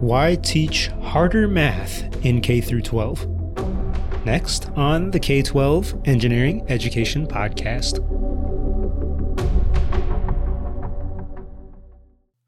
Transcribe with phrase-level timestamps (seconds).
[0.00, 4.24] Why teach harder math in K through 12?
[4.24, 7.98] Next on the K 12 Engineering Education Podcast.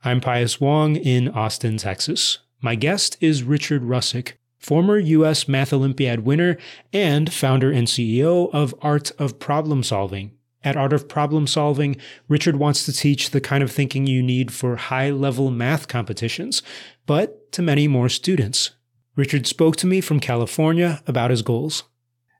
[0.03, 2.39] I'm Pius Wong in Austin, Texas.
[2.63, 5.47] My guest is Richard Rusczyk, former U.S.
[5.47, 6.57] Math Olympiad winner
[6.91, 10.33] and founder and CEO of Art of Problem Solving.
[10.65, 11.97] At Art of Problem Solving,
[12.29, 16.63] Richard wants to teach the kind of thinking you need for high level math competitions,
[17.07, 18.71] but to many more students.
[19.17, 21.85] Richard spoke to me from California about his goals.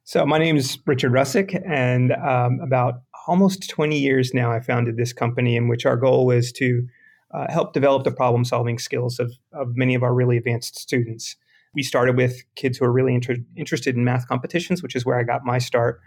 [0.05, 4.97] So, my name is Richard Rusczyk, and um, about almost 20 years now, I founded
[4.97, 6.87] this company in which our goal is to
[7.33, 11.37] uh, help develop the problem solving skills of, of many of our really advanced students.
[11.75, 15.19] We started with kids who are really inter- interested in math competitions, which is where
[15.19, 16.01] I got my start,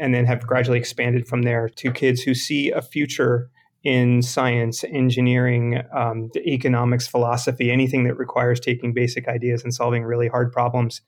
[0.00, 3.50] and then have gradually expanded from there to kids who see a future
[3.84, 10.28] in science, engineering, um, economics, philosophy, anything that requires taking basic ideas and solving really
[10.28, 11.02] hard problems.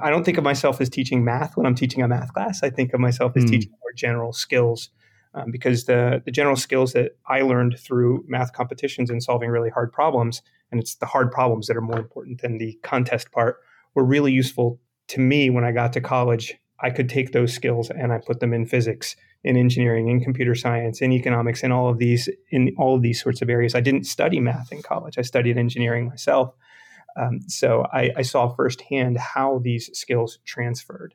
[0.00, 2.62] I don't think of myself as teaching math when I'm teaching a math class.
[2.62, 3.50] I think of myself as mm.
[3.50, 4.90] teaching more general skills
[5.34, 9.70] um, because the, the general skills that I learned through math competitions and solving really
[9.70, 13.58] hard problems, and it's the hard problems that are more important than the contest part,
[13.94, 16.54] were really useful to me when I got to college.
[16.80, 20.54] I could take those skills and I put them in physics, in engineering, in computer
[20.54, 23.74] science, in economics, in all of these in all of these sorts of areas.
[23.74, 25.18] I didn't study math in college.
[25.18, 26.54] I studied engineering myself.
[27.16, 31.14] Um, so I, I saw firsthand how these skills transferred.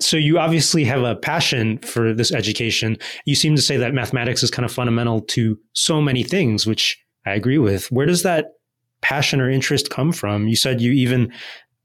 [0.00, 2.98] So you obviously have a passion for this education.
[3.26, 6.98] You seem to say that mathematics is kind of fundamental to so many things, which
[7.24, 7.90] I agree with.
[7.92, 8.54] Where does that
[9.02, 10.48] passion or interest come from?
[10.48, 11.32] You said you even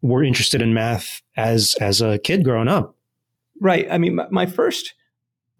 [0.02, 2.96] were interested in math as as a kid growing up.
[3.62, 3.88] Right.
[3.92, 4.94] I mean, my first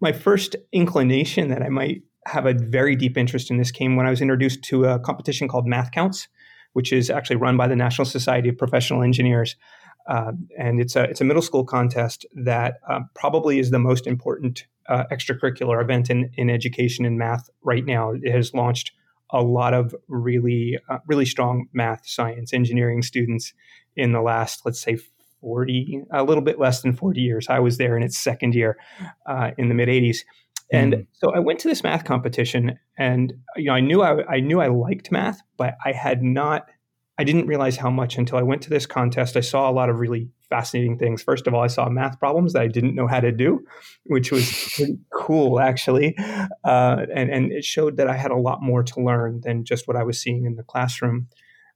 [0.00, 4.06] my first inclination that I might have a very deep interest in this came when
[4.06, 6.28] I was introduced to a competition called Math Counts,
[6.72, 9.56] which is actually run by the National Society of Professional Engineers.
[10.08, 14.06] Uh, and it's a it's a middle school contest that uh, probably is the most
[14.06, 18.12] important uh, extracurricular event in in education in math right now.
[18.12, 18.92] It has launched
[19.32, 23.52] a lot of really uh, really strong math, science, engineering students
[23.96, 24.98] in the last let's say
[25.40, 27.48] 40 a little bit less than 40 years.
[27.48, 28.76] I was there in its second year
[29.26, 30.18] uh, in the mid 80s.
[30.72, 31.06] And mm.
[31.12, 34.60] so I went to this math competition, and you know I knew I, I knew
[34.60, 36.68] I liked math, but I had not
[37.20, 39.36] I didn't realize how much until I went to this contest.
[39.36, 41.22] I saw a lot of really fascinating things.
[41.22, 43.62] First of all, I saw math problems that I didn't know how to do,
[44.06, 46.16] which was pretty cool, actually.
[46.64, 49.86] Uh, and, and it showed that I had a lot more to learn than just
[49.86, 51.28] what I was seeing in the classroom.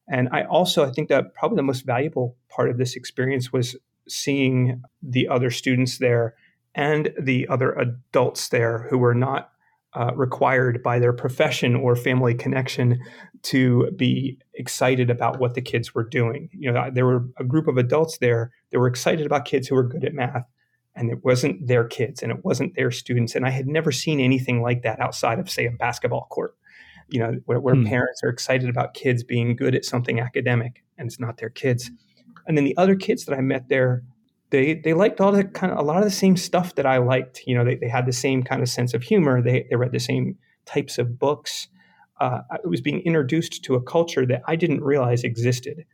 [0.09, 3.77] And I also, I think that probably the most valuable part of this experience was
[4.09, 6.35] seeing the other students there
[6.75, 9.51] and the other adults there who were not
[9.95, 13.01] uh, required by their profession or family connection
[13.43, 16.49] to be excited about what the kids were doing.
[16.53, 19.77] You know, there were a group of adults there that were excited about kids who
[19.77, 20.51] were good at math,
[20.97, 23.35] and it wasn't their kids and it wasn't their students.
[23.35, 26.57] And I had never seen anything like that outside of, say, a basketball court.
[27.15, 27.87] You know, where, where hmm.
[27.87, 31.91] parents are excited about kids being good at something academic, and it's not their kids.
[32.47, 34.03] And then the other kids that I met there
[34.55, 36.99] they they liked all the kind of a lot of the same stuff that I
[36.99, 37.43] liked.
[37.45, 39.43] You know, they, they had the same kind of sense of humor.
[39.43, 41.69] They they read the same types of books.
[42.21, 45.85] Uh, I was being introduced to a culture that I didn't realize existed,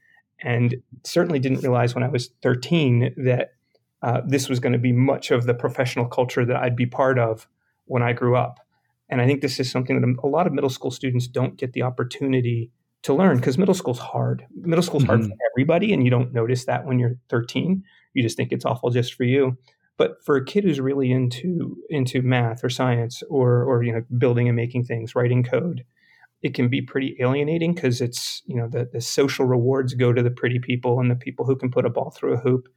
[0.42, 3.54] and certainly didn't realize when I was 13 that
[4.02, 7.18] uh, this was going to be much of the professional culture that I'd be part
[7.18, 7.48] of
[7.86, 8.60] when I grew up.
[9.10, 11.72] And I think this is something that a lot of middle school students don't get
[11.72, 12.70] the opportunity
[13.02, 14.46] to learn because middle school's hard.
[14.54, 15.12] Middle school's mm-hmm.
[15.12, 17.82] hard for everybody, and you don't notice that when you're 13
[18.14, 19.56] you just think it's awful just for you
[19.96, 24.02] but for a kid who's really into into math or science or or you know
[24.18, 25.84] building and making things writing code
[26.42, 30.22] it can be pretty alienating because it's you know the, the social rewards go to
[30.22, 32.68] the pretty people and the people who can put a ball through a hoop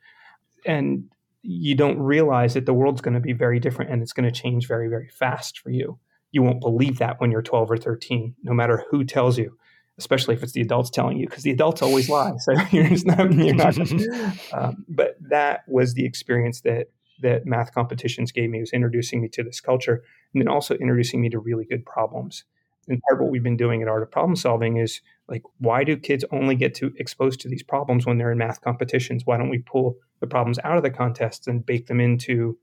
[0.65, 1.05] and
[1.41, 4.41] you don't realize that the world's going to be very different and it's going to
[4.41, 5.97] change very very fast for you
[6.33, 9.57] you won't believe that when you're 12 or 13 no matter who tells you
[9.97, 12.35] especially if it's the adults telling you, because the adults always lie.
[12.37, 13.77] So you're not, you're not
[14.53, 16.87] um, but that was the experience that
[17.21, 18.57] that math competitions gave me.
[18.57, 20.03] It was introducing me to this culture,
[20.33, 22.43] and then also introducing me to really good problems.
[22.87, 24.99] And part of what we've been doing at Art of Problem Solving is
[25.29, 28.59] like, why do kids only get to exposed to these problems when they're in math
[28.59, 29.25] competitions?
[29.25, 32.57] Why don't we pull the problems out of the contests and bake them into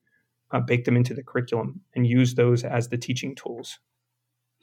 [0.53, 3.79] uh, bake them into the curriculum and use those as the teaching tools?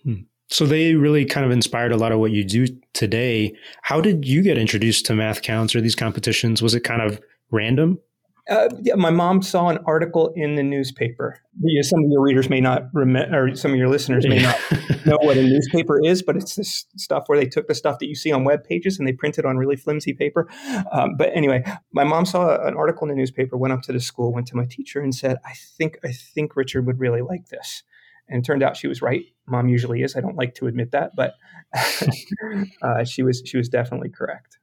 [0.04, 0.22] Hmm.
[0.50, 3.54] So they really kind of inspired a lot of what you do today.
[3.82, 6.62] How did you get introduced to math counts or these competitions?
[6.62, 7.20] Was it kind of
[7.52, 8.00] random?
[8.50, 11.40] Uh, yeah, my mom saw an article in the newspaper.
[11.82, 14.58] some of your readers may not remember, or some of your listeners may not
[15.06, 18.08] know what a newspaper is, but it's this stuff where they took the stuff that
[18.08, 20.48] you see on web pages and they printed on really flimsy paper.
[20.92, 24.00] Um, but anyway, my mom saw an article in the newspaper, went up to the
[24.00, 27.48] school, went to my teacher, and said, "I think I think Richard would really like
[27.48, 27.84] this."
[28.30, 29.26] And it turned out she was right.
[29.46, 30.16] Mom usually is.
[30.16, 31.36] I don't like to admit that, but
[32.82, 34.58] uh, she was she was definitely correct.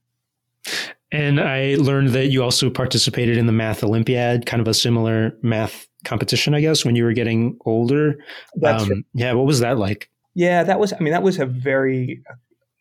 [1.14, 5.38] And I learned that you also participated in the Math Olympiad, kind of a similar
[5.42, 8.16] math competition, I guess, when you were getting older.
[8.56, 9.04] That's um, right.
[9.14, 10.10] Yeah, what was that like?
[10.34, 10.92] Yeah, that was.
[10.92, 12.20] I mean, that was a very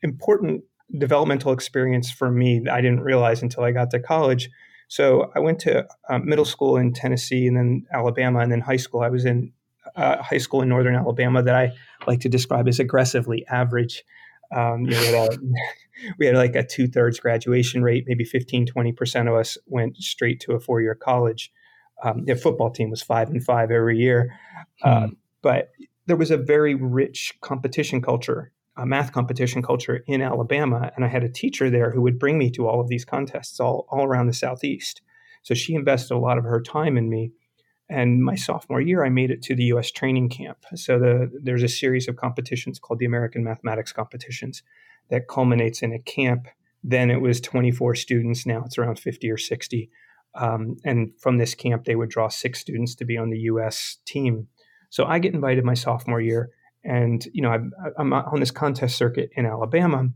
[0.01, 0.63] important
[0.97, 2.68] developmental experience for me.
[2.68, 4.50] I didn't realize until I got to college.
[4.88, 8.77] So I went to uh, middle school in Tennessee, and then Alabama, and then high
[8.77, 9.01] school.
[9.01, 9.53] I was in
[9.95, 11.71] uh, high school in northern Alabama that I
[12.07, 14.03] like to describe as aggressively average.
[14.51, 15.29] Um, you know,
[16.19, 20.40] we had like a two thirds graduation rate, maybe 15, 20% of us went straight
[20.42, 21.51] to a four year college.
[22.04, 24.38] Um, the football team was five and five every year.
[24.81, 24.90] Hmm.
[24.90, 25.07] Uh,
[25.42, 25.72] but
[26.06, 30.92] there was a very rich competition culture, a math competition culture in Alabama.
[30.95, 33.60] And I had a teacher there who would bring me to all of these contests
[33.60, 35.01] all, all around the Southeast.
[35.44, 37.31] So she invested a lot of her time in me.
[37.89, 39.92] And my sophomore year, I made it to the U.S.
[39.92, 40.57] training camp.
[40.75, 44.63] So the, there's a series of competitions called the American Mathematics Competitions
[45.09, 46.47] that culminates in a camp.
[46.83, 48.45] Then it was 24 students.
[48.45, 49.89] Now it's around 50 or 60.
[50.35, 53.97] Um, and from this camp, they would draw six students to be on the U.S.
[54.05, 54.47] team.
[54.89, 56.50] So I get invited my sophomore year,
[56.83, 60.09] and you know I'm, I'm on this contest circuit in Alabama,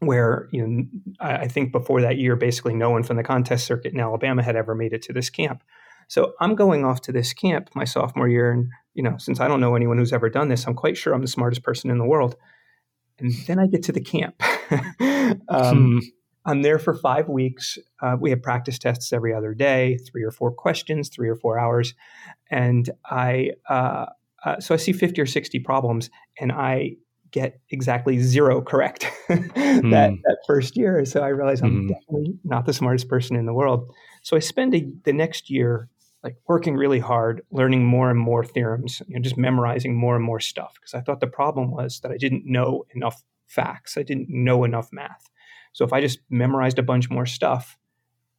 [0.00, 0.84] where you know
[1.20, 4.56] I think before that year, basically no one from the contest circuit in Alabama had
[4.56, 5.62] ever made it to this camp.
[6.08, 9.48] So I'm going off to this camp my sophomore year, and you know since I
[9.48, 11.98] don't know anyone who's ever done this, I'm quite sure I'm the smartest person in
[11.98, 12.36] the world.
[13.18, 14.42] And then I get to the camp.
[15.00, 15.98] um, hmm.
[16.46, 17.78] I'm there for five weeks.
[18.02, 21.58] Uh, we have practice tests every other day, three or four questions, three or four
[21.58, 21.94] hours,
[22.50, 24.06] and I uh,
[24.44, 26.96] uh, so I see 50 or 60 problems, and I
[27.30, 29.90] get exactly zero correct that, mm.
[29.90, 31.04] that first year.
[31.04, 31.88] So I realize I'm mm.
[31.88, 33.90] definitely not the smartest person in the world.
[34.22, 35.88] So I spend a, the next year
[36.24, 40.24] like working really hard, learning more and more theorems, you know, just memorizing more and
[40.24, 40.72] more stuff.
[40.74, 43.98] Because I thought the problem was that I didn't know enough facts.
[43.98, 45.30] I didn't know enough math.
[45.74, 47.76] So if I just memorized a bunch more stuff,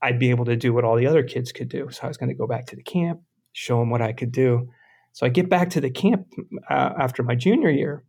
[0.01, 1.89] I'd be able to do what all the other kids could do.
[1.91, 3.21] So I was going to go back to the camp,
[3.53, 4.69] show them what I could do.
[5.13, 6.27] So I get back to the camp
[6.69, 8.03] uh, after my junior year,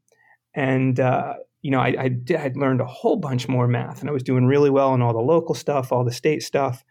[0.55, 4.11] and uh, you know I, I did, I'd learned a whole bunch more math, and
[4.11, 6.82] I was doing really well in all the local stuff, all the state stuff.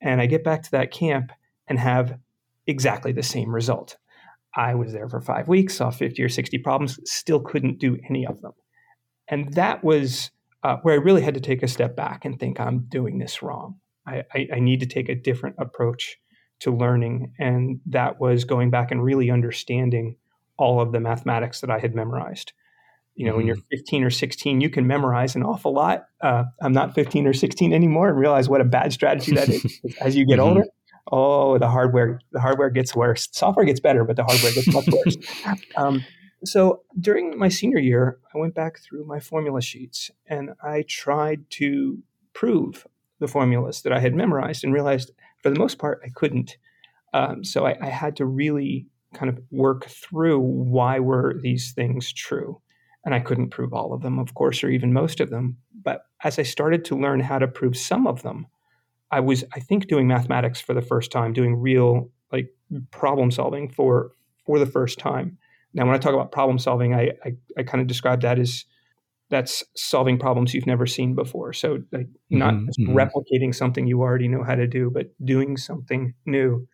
[0.00, 1.32] And I get back to that camp
[1.68, 2.18] and have
[2.68, 3.96] exactly the same result.
[4.54, 8.26] I was there for five weeks, saw 50 or 60 problems, still couldn't do any
[8.26, 8.52] of them.
[9.28, 10.30] And that was
[10.62, 13.42] uh, where I really had to take a step back and think, I'm doing this
[13.42, 13.76] wrong.
[14.06, 16.18] I, I, I need to take a different approach
[16.60, 17.32] to learning.
[17.38, 20.16] And that was going back and really understanding
[20.56, 22.52] all of the mathematics that I had memorized.
[23.14, 23.36] You know, mm-hmm.
[23.36, 26.06] when you're 15 or 16, you can memorize an awful lot.
[26.20, 29.80] Uh, I'm not 15 or 16 anymore and realize what a bad strategy that is
[30.00, 30.48] as you get mm-hmm.
[30.48, 30.64] older
[31.12, 33.28] oh, the hardware the hardware gets worse.
[33.32, 35.16] Software gets better, but the hardware gets much worse.
[35.76, 36.04] Um,
[36.44, 41.50] so during my senior year, I went back through my formula sheets and I tried
[41.50, 41.98] to
[42.32, 42.86] prove
[43.18, 45.10] the formulas that I had memorized and realized
[45.42, 46.56] for the most part I couldn't.
[47.12, 52.12] Um, so I, I had to really kind of work through why were these things
[52.12, 52.60] true.
[53.04, 55.56] And I couldn't prove all of them, of course, or even most of them.
[55.82, 58.46] But as I started to learn how to prove some of them,
[59.10, 62.54] I was, I think, doing mathematics for the first time, doing real like
[62.90, 64.12] problem solving for
[64.44, 65.38] for the first time.
[65.74, 68.64] Now, when I talk about problem solving, I I, I kind of describe that as
[69.30, 71.52] that's solving problems you've never seen before.
[71.52, 72.96] So, like, not mm-hmm.
[72.96, 76.66] replicating something you already know how to do, but doing something new.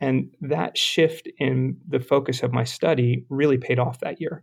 [0.00, 4.42] And that shift in the focus of my study really paid off that year.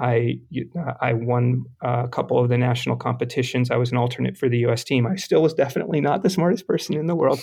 [0.00, 0.40] I
[0.76, 3.70] uh, I won a couple of the national competitions.
[3.70, 4.82] I was an alternate for the U.S.
[4.82, 5.06] team.
[5.06, 7.40] I still was definitely not the smartest person in the world,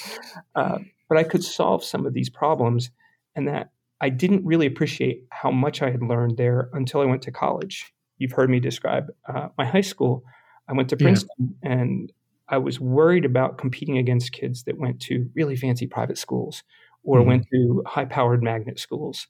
[0.55, 2.89] uh, but I could solve some of these problems,
[3.35, 3.69] and that
[4.01, 7.93] I didn't really appreciate how much I had learned there until I went to college.
[8.17, 10.23] You've heard me describe uh, my high school.
[10.67, 11.71] I went to Princeton, yeah.
[11.71, 12.11] and
[12.49, 16.63] I was worried about competing against kids that went to really fancy private schools
[17.03, 17.27] or mm-hmm.
[17.27, 19.27] went to high-powered magnet schools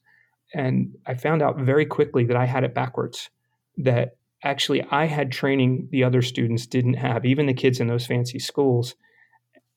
[0.54, 3.30] and I found out very quickly that I had it backwards.
[3.77, 8.08] That actually I had training the other students didn't have, even the kids in those
[8.08, 8.96] fancy schools,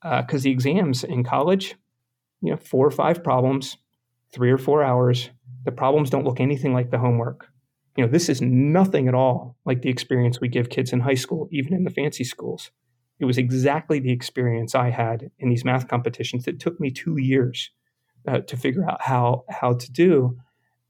[0.03, 1.75] because uh, the exams in college,
[2.41, 3.77] you know, four or five problems,
[4.33, 5.31] three or four hours.
[5.65, 7.49] The problems don't look anything like the homework.
[7.97, 11.15] You know, this is nothing at all like the experience we give kids in high
[11.15, 12.71] school, even in the fancy schools.
[13.19, 17.19] it was exactly the experience I had in these math competitions that took me two
[17.19, 17.71] years
[18.27, 20.39] uh, to figure out how how to do.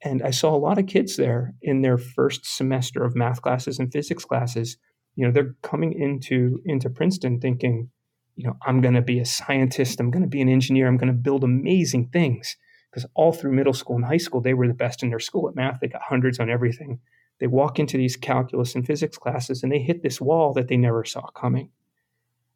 [0.03, 3.79] And I saw a lot of kids there in their first semester of math classes
[3.79, 4.77] and physics classes.
[5.15, 7.91] You know, they're coming into into Princeton thinking,
[8.37, 10.97] you know, I'm going to be a scientist, I'm going to be an engineer, I'm
[10.97, 12.57] going to build amazing things.
[12.91, 15.49] Because all through middle school and high school, they were the best in their school
[15.49, 15.79] at math.
[15.81, 16.99] They got hundreds on everything.
[17.39, 20.77] They walk into these calculus and physics classes and they hit this wall that they
[20.77, 21.71] never saw coming.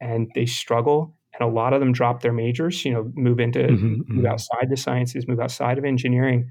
[0.01, 1.15] And they struggle.
[1.39, 4.27] And a lot of them drop their majors, you know, move into, mm-hmm, move mm-hmm.
[4.27, 6.51] outside the sciences, move outside of engineering.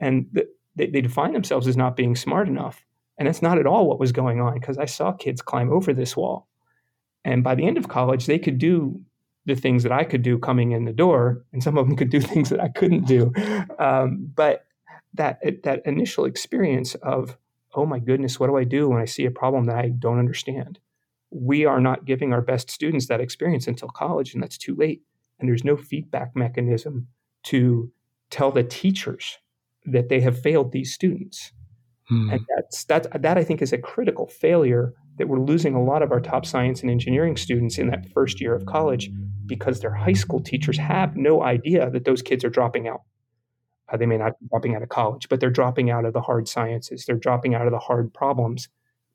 [0.00, 2.84] And the, they, they define themselves as not being smart enough.
[3.18, 5.92] And that's not at all what was going on because I saw kids climb over
[5.92, 6.48] this wall.
[7.24, 9.02] And by the end of college, they could do
[9.46, 12.10] the things that I could do coming in the door, and some of them could
[12.10, 13.32] do things that I couldn't do.
[13.78, 14.66] Um, but
[15.14, 17.36] that that initial experience of,
[17.74, 20.18] oh my goodness, what do I do when I see a problem that I don't
[20.18, 20.78] understand?
[21.30, 25.02] We are not giving our best students that experience until college, and that's too late.
[25.38, 27.08] And there's no feedback mechanism
[27.44, 27.90] to
[28.30, 29.38] tell the teachers
[29.86, 31.52] that they have failed these students.
[32.08, 32.30] Hmm.
[32.30, 36.02] And that's that that I think is a critical failure that we're losing a lot
[36.02, 39.10] of our top science and engineering students in that first year of college
[39.46, 43.02] because their high school teachers have no idea that those kids are dropping out.
[43.92, 46.20] Uh, they may not be dropping out of college, but they're dropping out of the
[46.20, 47.04] hard sciences.
[47.04, 48.68] They're dropping out of the hard problems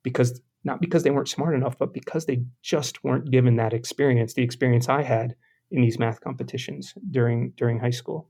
[0.03, 4.33] because not because they weren't smart enough, but because they just weren't given that experience,
[4.33, 5.35] the experience I had
[5.71, 8.29] in these math competitions during during high school.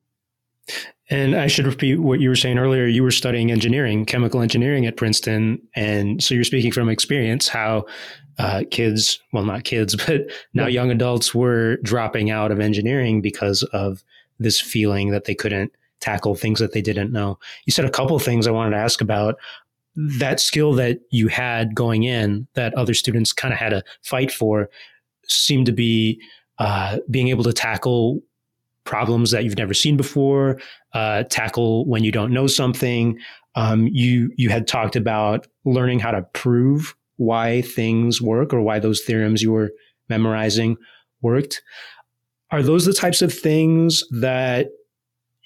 [1.09, 2.85] And I should repeat what you were saying earlier.
[2.85, 5.61] You were studying engineering, chemical engineering at Princeton.
[5.75, 7.85] And so you're speaking from experience how
[8.39, 10.21] uh, kids, well, not kids, but
[10.53, 14.03] now young adults were dropping out of engineering because of
[14.39, 17.39] this feeling that they couldn't tackle things that they didn't know.
[17.65, 19.37] You said a couple of things I wanted to ask about.
[19.95, 24.31] That skill that you had going in that other students kind of had to fight
[24.31, 24.69] for
[25.27, 26.19] seemed to be
[26.59, 28.21] uh, being able to tackle
[28.83, 30.59] problems that you've never seen before,
[30.95, 33.19] uh, tackle when you don't know something.
[33.55, 38.79] Um, you you had talked about learning how to prove why things work or why
[38.79, 39.71] those theorems you were
[40.09, 40.77] memorizing
[41.21, 41.61] worked.
[42.51, 44.69] Are those the types of things that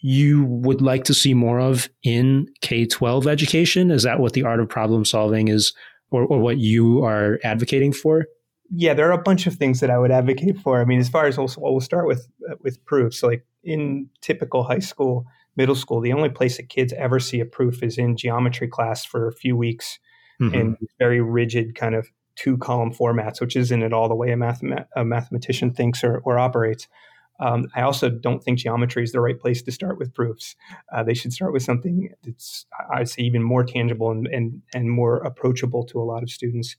[0.01, 3.91] you would like to see more of in K 12 education?
[3.91, 5.73] Is that what the art of problem solving is,
[6.11, 8.25] or, or what you are advocating for?
[8.71, 10.79] yeah, there are a bunch of things that I would advocate for.
[10.79, 12.27] I mean, as far as we'll, we'll start with
[12.61, 13.23] with proofs.
[13.23, 15.25] Like in typical high school,
[15.59, 19.03] middle school, the only place that kids ever see a proof is in geometry class
[19.03, 19.99] for a few weeks
[20.41, 20.55] mm-hmm.
[20.55, 24.77] in very rigid kind of two column formats, which isn't at all the way a,
[24.95, 26.87] a mathematician thinks or, or operates.
[27.41, 30.55] Um, I also don't think geometry is the right place to start with proofs.
[30.93, 34.89] Uh, they should start with something that's, I'd say, even more tangible and, and, and
[34.89, 36.77] more approachable to a lot of students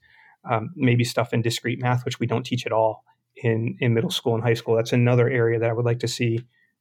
[0.51, 3.05] um, maybe stuff in discrete math, which we don't teach at all
[3.37, 4.75] in, in middle school and high school.
[4.75, 6.39] That's another area that I would like to see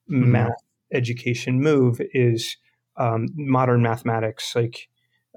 [0.09, 0.31] mm-hmm.
[0.31, 2.57] math education move is
[2.97, 4.89] um, modern mathematics, like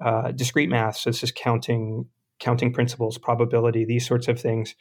[0.04, 0.96] uh, discrete math.
[0.96, 2.06] So this is counting,
[2.40, 4.74] counting principles, probability, these sorts of things.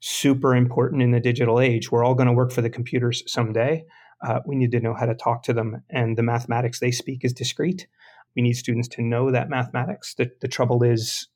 [0.00, 1.90] Super important in the digital age.
[1.90, 3.84] We're all going to work for the computers someday.
[4.24, 7.24] Uh, we need to know how to talk to them, and the mathematics they speak
[7.24, 7.88] is discrete.
[8.36, 10.14] We need students to know that mathematics.
[10.14, 11.28] The, the trouble is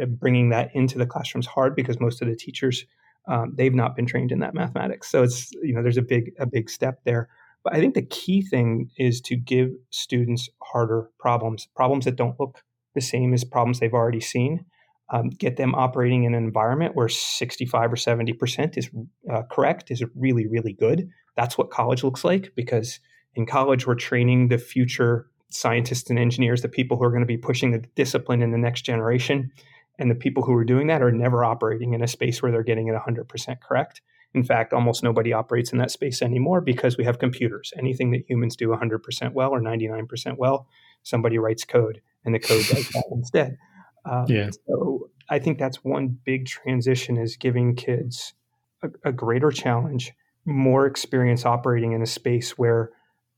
[0.00, 2.86] uh, bringing that into the classrooms hard because most of the teachers
[3.28, 5.10] um, they've not been trained in that mathematics.
[5.10, 7.28] So it's you know there's a big a big step there.
[7.66, 12.38] But I think the key thing is to give students harder problems, problems that don't
[12.38, 12.62] look
[12.94, 14.64] the same as problems they've already seen.
[15.12, 18.88] Um, get them operating in an environment where 65 or 70 percent is
[19.28, 21.08] uh, correct is really really good.
[21.36, 23.00] That's what college looks like because
[23.34, 27.26] in college we're training the future scientists and engineers, the people who are going to
[27.26, 29.50] be pushing the discipline in the next generation.
[29.98, 32.62] And the people who are doing that are never operating in a space where they're
[32.62, 34.02] getting it 100% correct.
[34.36, 37.72] In fact, almost nobody operates in that space anymore because we have computers.
[37.78, 40.68] Anything that humans do 100% well or 99% well,
[41.02, 43.56] somebody writes code and the code does that instead.
[44.04, 44.50] Um, yeah.
[44.66, 48.34] So I think that's one big transition is giving kids
[48.82, 50.12] a, a greater challenge,
[50.44, 52.90] more experience operating in a space where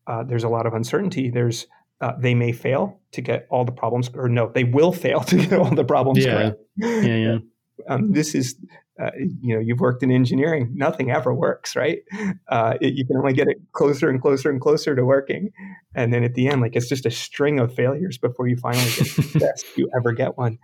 [0.08, 1.30] uh, there's a lot of uncertainty.
[1.30, 1.66] There's
[2.00, 5.36] uh, they may fail to get all the problems, or no, they will fail to
[5.36, 6.32] get all the problems yeah.
[6.32, 6.60] correct.
[6.76, 7.38] Yeah, yeah.
[7.88, 8.56] Um, this is,
[9.00, 10.70] uh, you know, you've worked in engineering.
[10.74, 12.00] Nothing ever works, right?
[12.48, 15.50] Uh, it, you can only get it closer and closer and closer to working,
[15.94, 18.84] and then at the end, like it's just a string of failures before you finally
[18.84, 20.58] get the best you ever get one.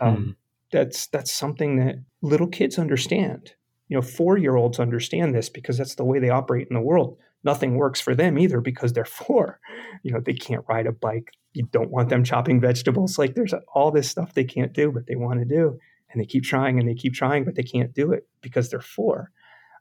[0.00, 0.30] Um, hmm.
[0.72, 3.52] That's that's something that little kids understand.
[3.88, 6.82] You know, four year olds understand this because that's the way they operate in the
[6.82, 9.60] world nothing works for them either because they're four.
[10.02, 11.32] You know, they can't ride a bike.
[11.52, 13.18] You don't want them chopping vegetables.
[13.18, 15.78] Like there's all this stuff they can't do, but they want to do.
[16.10, 18.80] And they keep trying and they keep trying, but they can't do it because they're
[18.80, 19.30] four.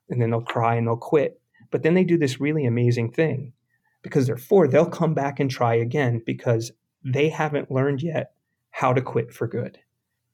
[0.10, 1.41] And then they'll cry and they'll quit.
[1.72, 3.53] But then they do this really amazing thing
[4.01, 6.72] because they're four, they'll come back and try again because
[7.03, 8.31] they haven't learned yet
[8.72, 9.79] how to quit for good.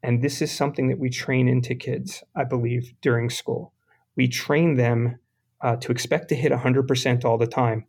[0.03, 3.73] And this is something that we train into kids, I believe, during school.
[4.15, 5.19] We train them
[5.62, 7.85] uh, to expect to hit 100% all the time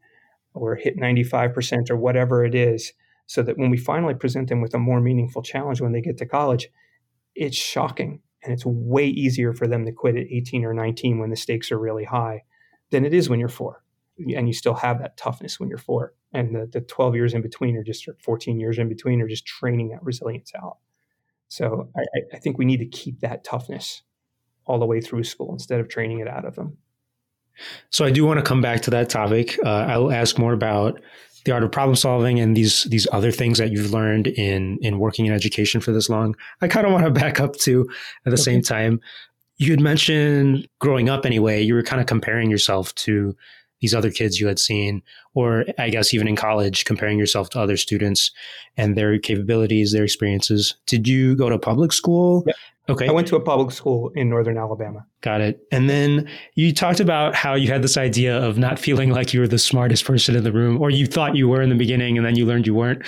[0.55, 2.93] or hit 95% or whatever it is,
[3.27, 6.17] so that when we finally present them with a more meaningful challenge when they get
[6.19, 6.69] to college,
[7.35, 8.21] it's shocking.
[8.43, 11.73] And it's way easier for them to quit at 18 or 19 when the stakes
[11.73, 12.43] are really high
[12.91, 13.83] than it is when you're four.
[14.19, 16.15] And you still have that toughness when you're four.
[16.33, 19.47] And the, the 12 years in between, or just 14 years in between, are just
[19.47, 20.77] training that resilience out.
[21.49, 22.03] So I,
[22.35, 24.03] I think we need to keep that toughness
[24.67, 26.77] all the way through school instead of training it out of them.
[27.91, 29.59] So I do want to come back to that topic.
[29.65, 31.01] Uh, I'll ask more about
[31.45, 34.99] the art of problem solving and these these other things that you've learned in in
[34.99, 36.35] working in education for this long.
[36.61, 37.89] I kind of want to back up to
[38.27, 38.43] at the okay.
[38.43, 39.01] same time.
[39.57, 43.37] You had mentioned growing up anyway, you were kind of comparing yourself to
[43.81, 45.03] these other kids you had seen,
[45.35, 48.33] or I guess even in college, comparing yourself to other students
[48.77, 50.75] and their capabilities, their experiences.
[50.87, 52.45] Did you go to public school?
[52.47, 52.57] Yep.
[52.89, 53.09] Okay.
[53.09, 55.07] I went to a public school in northern Alabama.
[55.23, 55.67] Got it.
[55.73, 59.41] And then you talked about how you had this idea of not feeling like you
[59.41, 62.19] were the smartest person in the room, or you thought you were in the beginning
[62.19, 63.03] and then you learned you weren't.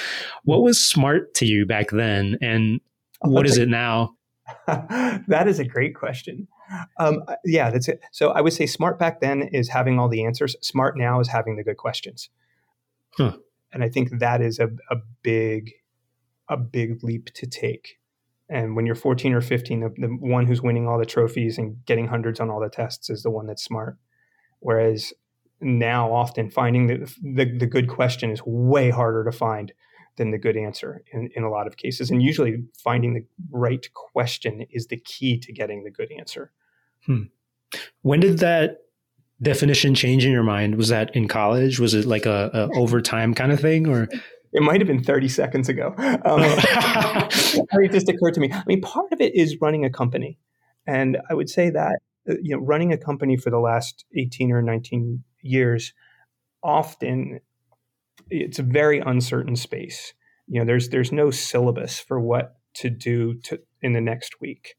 [0.45, 2.39] What was smart to you back then?
[2.41, 2.81] And
[3.21, 4.15] what is it now?
[4.67, 6.49] that is a great question.
[6.99, 8.01] Um, yeah, that's it.
[8.13, 10.57] So I would say smart back then is having all the answers.
[10.63, 12.31] Smart now is having the good questions.
[13.11, 13.37] Huh.
[13.73, 15.73] And I think that is a, a big,
[16.49, 17.99] a big leap to take.
[18.49, 21.85] And when you're 14 or 15, the, the one who's winning all the trophies and
[21.85, 23.97] getting hundreds on all the tests is the one that's smart.
[24.61, 25.13] Whereas
[25.61, 29.73] now, often finding the, the, the good question is way harder to find
[30.17, 32.11] than the good answer in, in a lot of cases.
[32.11, 36.53] And usually finding the right question is the key to getting the good answer.
[37.05, 37.25] Hmm.
[38.03, 38.83] When did that
[39.43, 40.77] definition change in your mind?
[40.77, 41.79] Was that in college?
[41.79, 44.09] Was it like a, a overtime kind of thing or?
[44.53, 45.95] It might have been 30 seconds ago.
[45.97, 46.41] Um,
[47.83, 48.51] it just occurred to me.
[48.53, 50.39] I mean, part of it is running a company.
[50.87, 54.53] And I would say that, uh, you know, running a company for the last 18
[54.53, 55.93] or 19 years,
[56.63, 57.41] often
[58.31, 60.13] it's a very uncertain space.
[60.49, 64.75] You know, there's there's no syllabus for what to do to in the next week.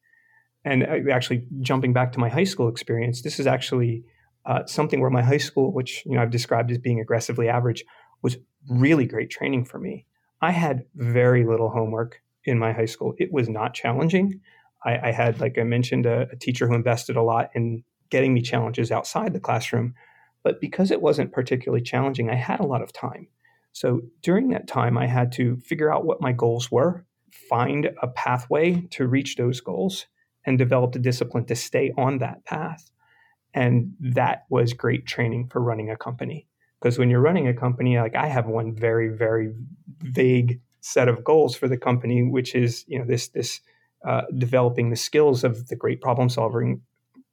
[0.64, 4.04] And actually, jumping back to my high school experience, this is actually
[4.46, 7.84] uh, something where my high school, which you know I've described as being aggressively average,
[8.22, 8.38] was
[8.70, 10.06] really great training for me.
[10.42, 13.14] I had very little homework in my high school.
[13.18, 14.42] It was not challenging.
[14.86, 18.34] I, I had, like I mentioned, a, a teacher who invested a lot in getting
[18.34, 19.96] me challenges outside the classroom.
[20.44, 23.28] But because it wasn't particularly challenging, I had a lot of time.
[23.74, 27.06] So during that time, I had to figure out what my goals were,
[27.50, 30.06] find a pathway to reach those goals,
[30.46, 32.90] and develop the discipline to stay on that path.
[33.54, 36.47] And that was great training for running a company.
[36.80, 39.54] Because when you're running a company, like I have one very, very
[40.00, 43.62] vague set of goals for the company, which is you know this this
[44.06, 46.82] uh, developing the skills of the great problem solving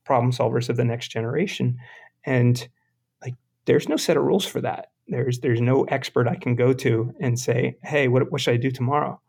[0.05, 1.79] problem solvers of the next generation,
[2.25, 2.69] and
[3.23, 3.35] like
[3.67, 4.91] there's no set of rules for that.
[5.09, 8.59] There's there's no expert I can go to and say, hey, what, what should I
[8.59, 9.21] do tomorrow?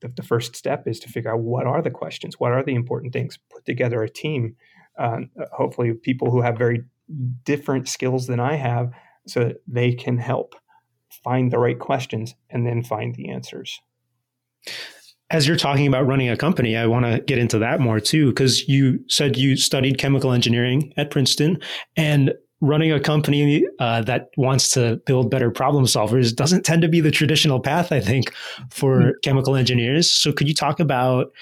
[0.00, 2.74] The, the, first step is to figure out what are the questions, what are the
[2.74, 3.38] important things.
[3.50, 4.56] Put together a team,
[4.98, 5.20] uh,
[5.52, 6.84] hopefully people who have very
[7.44, 8.92] different skills than I have,
[9.26, 10.54] so that they can help
[11.24, 13.80] find the right questions and then find the answers.
[15.30, 18.28] As you're talking about running a company, I want to get into that more too,
[18.28, 21.58] because you said you studied chemical engineering at Princeton,
[21.96, 26.88] and running a company uh, that wants to build better problem solvers doesn't tend to
[26.88, 28.32] be the traditional path, I think,
[28.70, 29.10] for mm-hmm.
[29.22, 30.10] chemical engineers.
[30.10, 31.32] So, could you talk about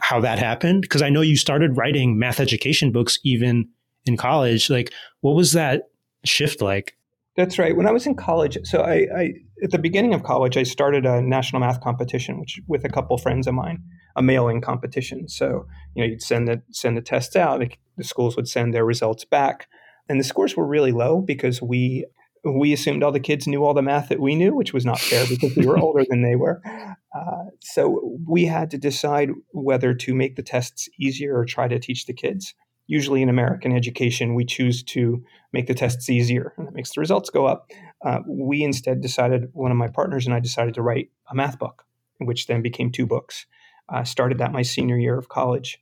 [0.00, 0.82] how that happened?
[0.82, 3.68] Because I know you started writing math education books even
[4.06, 4.70] in college.
[4.70, 5.88] Like, what was that
[6.24, 6.96] shift like?
[7.36, 7.76] That's right.
[7.76, 11.06] When I was in college, so I, I at the beginning of college, I started
[11.06, 13.82] a national math competition, which with a couple friends of mine,
[14.16, 15.28] a mailing competition.
[15.28, 17.62] So you know, you'd send the send the tests out.
[17.96, 19.68] The schools would send their results back
[20.08, 22.04] and the scores were really low because we
[22.44, 24.98] we assumed all the kids knew all the math that we knew, which was not
[24.98, 26.60] fair because we were older than they were.
[26.66, 31.78] Uh, so we had to decide whether to make the tests easier or try to
[31.78, 32.52] teach the kids.
[32.92, 37.00] Usually in American education, we choose to make the tests easier, and that makes the
[37.00, 37.70] results go up.
[38.04, 41.58] Uh, we instead decided, one of my partners and I decided to write a math
[41.58, 41.84] book,
[42.18, 43.46] which then became two books.
[43.88, 45.80] I started that my senior year of college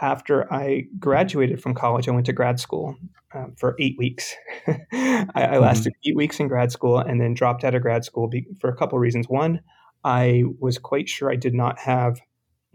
[0.00, 2.96] after I graduated from college, I went to grad school
[3.32, 4.34] um, for eight weeks.
[4.66, 5.62] I, I, mm-hmm.
[5.62, 6.10] lasted mm-hmm.
[6.10, 8.76] eight weeks in grad school and then dropped out of grad school be, for a
[8.76, 9.28] couple of reasons.
[9.28, 9.60] One,
[10.02, 12.20] I was quite sure I did not have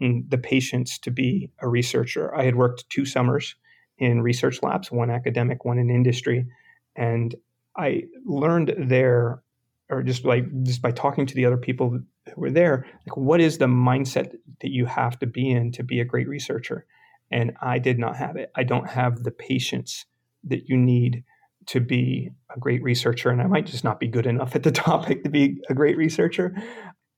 [0.00, 2.34] the patience to be a researcher.
[2.34, 3.54] I had worked two summers
[3.98, 6.46] in research labs, one academic, one in industry,
[6.96, 7.34] and
[7.76, 9.42] I learned there,
[9.90, 12.02] or just like just by talking to the other people who
[12.36, 16.00] were there, like what is the mindset that you have to be in to be
[16.00, 16.86] a great researcher?
[17.30, 18.50] And I did not have it.
[18.56, 20.06] I don't have the patience
[20.44, 21.24] that you need
[21.66, 24.72] to be a great researcher, and I might just not be good enough at the
[24.88, 26.54] topic to be a great researcher.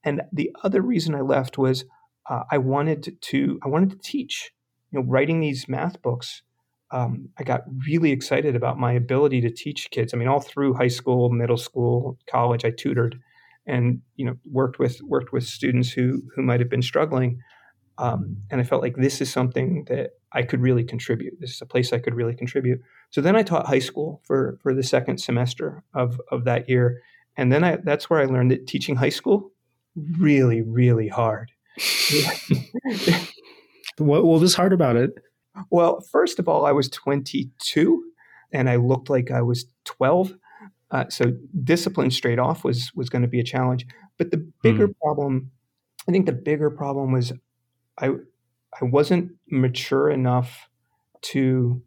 [0.04, 1.84] And the other reason I left was
[2.32, 4.52] uh, I wanted to I wanted to teach.
[4.90, 6.42] You know, writing these math books,
[6.90, 10.12] um, I got really excited about my ability to teach kids.
[10.12, 13.18] I mean, all through high school, middle school, college, I tutored,
[13.66, 17.40] and you know, worked with worked with students who who might have been struggling.
[17.98, 21.34] Um, and I felt like this is something that I could really contribute.
[21.38, 22.80] This is a place I could really contribute.
[23.10, 27.02] So then I taught high school for for the second semester of of that year,
[27.36, 29.52] and then I that's where I learned that teaching high school
[30.18, 31.52] really really hard.
[33.98, 35.11] what, what was hard about it?
[35.70, 38.04] Well, first of all, I was 22
[38.52, 40.35] and I looked like I was 12.
[40.90, 41.32] Uh, so
[41.64, 43.87] discipline straight off was was going to be a challenge.
[44.18, 44.94] But the bigger mm.
[45.02, 45.50] problem,
[46.06, 47.32] I think the bigger problem was
[47.98, 48.11] I
[48.80, 50.68] I wasn't mature enough
[51.22, 51.82] to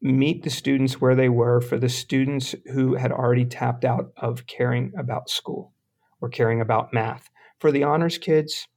[0.00, 4.46] meet the students where they were for the students who had already tapped out of
[4.46, 5.72] caring about school
[6.20, 7.28] or caring about math.
[7.58, 8.68] For the honors kids,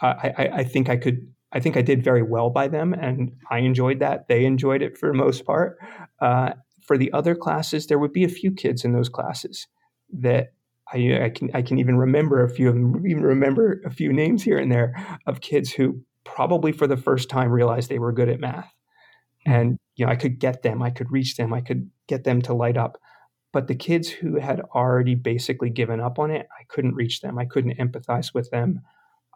[0.00, 3.32] I, I, I think I could I think I did very well by them, and
[3.50, 4.28] I enjoyed that.
[4.28, 5.78] They enjoyed it for the most part.
[6.20, 6.52] Uh,
[6.86, 9.66] for the other classes, there would be a few kids in those classes
[10.12, 10.52] that
[10.92, 14.12] I, I, can I can even remember a few of them, even remember a few
[14.12, 14.94] names here and there
[15.26, 18.72] of kids who probably for the first time realized they were good at math,
[19.46, 19.52] hmm.
[19.52, 22.42] and you know I could get them, I could reach them, I could get them
[22.42, 22.98] to light up.
[23.52, 27.38] But the kids who had already basically given up on it, I couldn't reach them.
[27.38, 28.82] I couldn't empathize with them.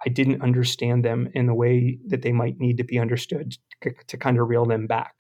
[0.05, 3.93] I didn't understand them in the way that they might need to be understood to,
[4.07, 5.15] to kind of reel them back.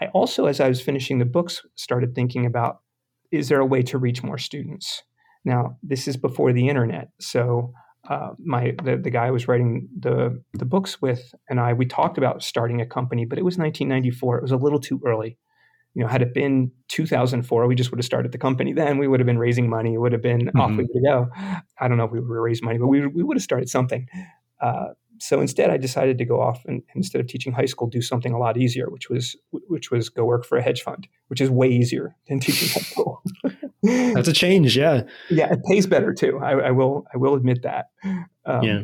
[0.00, 2.80] I also, as I was finishing the books, started thinking about
[3.30, 5.02] is there a way to reach more students?
[5.44, 7.72] Now, this is before the internet, so
[8.08, 11.84] uh, my the, the guy I was writing the the books with and I we
[11.84, 14.38] talked about starting a company, but it was 1994.
[14.38, 15.36] It was a little too early
[15.98, 18.98] you know, had it been 2004, we just would have started the company then.
[18.98, 19.94] We would have been raising money.
[19.94, 20.60] It would have been mm-hmm.
[20.60, 21.28] off we would go.
[21.80, 23.68] I don't know if we would have raised money, but we, we would have started
[23.68, 24.06] something.
[24.60, 28.00] Uh, so instead, I decided to go off and instead of teaching high school, do
[28.00, 31.40] something a lot easier, which was which was go work for a hedge fund, which
[31.40, 33.20] is way easier than teaching high school.
[33.82, 35.02] That's a change, yeah.
[35.30, 36.38] Yeah, it pays better too.
[36.40, 37.86] I, I will I will admit that.
[38.46, 38.82] Um, yeah.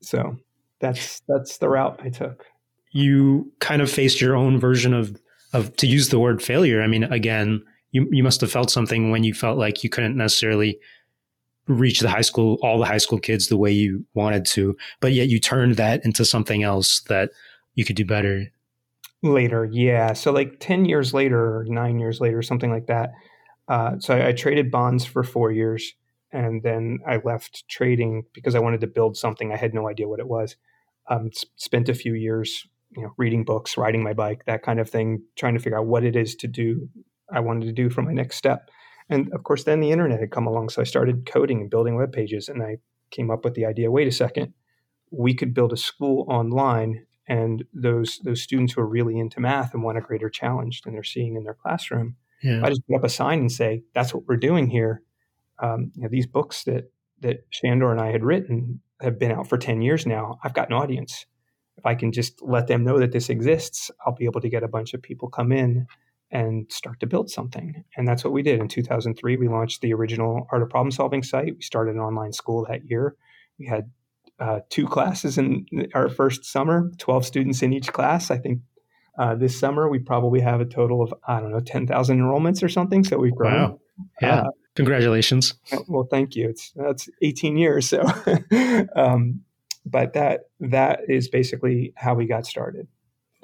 [0.00, 0.38] So
[0.80, 2.46] that's that's the route I took.
[2.90, 5.20] You kind of faced your own version of
[5.54, 6.82] of to use the word failure.
[6.82, 10.16] I mean, again, you you must have felt something when you felt like you couldn't
[10.16, 10.78] necessarily
[11.66, 15.12] reach the high school all the high school kids the way you wanted to, but
[15.12, 17.30] yet you turned that into something else that
[17.74, 18.52] you could do better.
[19.22, 20.12] Later, yeah.
[20.12, 23.12] So like ten years later, or nine years later, something like that.
[23.68, 25.94] Uh, so I, I traded bonds for four years,
[26.32, 29.52] and then I left trading because I wanted to build something.
[29.52, 30.56] I had no idea what it was.
[31.08, 34.88] Um, spent a few years you know, reading books, riding my bike, that kind of
[34.88, 36.88] thing, trying to figure out what it is to do
[37.30, 38.70] I wanted to do for my next step.
[39.08, 40.70] And of course, then the internet had come along.
[40.70, 42.48] So I started coding and building web pages.
[42.48, 42.78] And I
[43.10, 44.54] came up with the idea wait a second,
[45.10, 47.06] we could build a school online.
[47.26, 50.92] And those, those students who are really into math and want a greater challenge than
[50.92, 52.60] they're seeing in their classroom, yeah.
[52.62, 55.02] I just put up a sign and say, that's what we're doing here.
[55.58, 59.48] Um, you know, these books that, that Sandor and I had written have been out
[59.48, 60.38] for 10 years now.
[60.44, 61.24] I've got an audience
[61.76, 64.62] if I can just let them know that this exists, I'll be able to get
[64.62, 65.86] a bunch of people come in
[66.30, 67.84] and start to build something.
[67.96, 68.60] And that's what we did.
[68.60, 71.54] In 2003, we launched the original Art of Problem Solving site.
[71.56, 73.14] We started an online school that year.
[73.58, 73.90] We had
[74.40, 78.30] uh, two classes in our first summer, 12 students in each class.
[78.30, 78.60] I think
[79.18, 82.68] uh, this summer we probably have a total of, I don't know, 10,000 enrollments or
[82.68, 83.04] something.
[83.04, 83.54] So we've grown.
[83.54, 83.80] Wow.
[84.20, 84.40] Yeah.
[84.40, 85.54] Uh, Congratulations.
[85.86, 86.48] Well, thank you.
[86.48, 87.88] It's that's 18 years.
[87.88, 88.02] So,
[88.96, 89.42] um,
[89.84, 92.88] but that that is basically how we got started.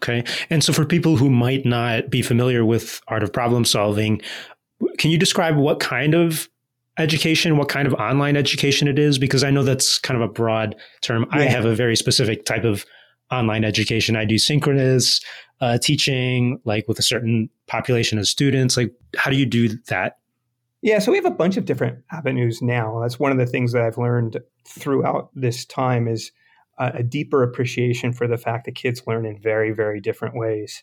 [0.02, 0.24] Okay.
[0.48, 4.22] And so for people who might not be familiar with art of problem solving,
[4.98, 6.48] can you describe what kind of
[6.96, 9.18] education, what kind of online education it is?
[9.18, 11.26] Because I know that's kind of a broad term.
[11.34, 11.40] Yeah.
[11.40, 12.86] I have a very specific type of
[13.30, 14.16] online education.
[14.16, 15.20] I do synchronous
[15.60, 18.76] uh, teaching, like with a certain population of students.
[18.76, 20.16] Like, how do you do that?
[20.82, 23.00] Yeah, so we have a bunch of different avenues now.
[23.00, 26.32] That's one of the things that I've learned throughout this time is
[26.78, 30.82] a, a deeper appreciation for the fact that kids learn in very, very different ways.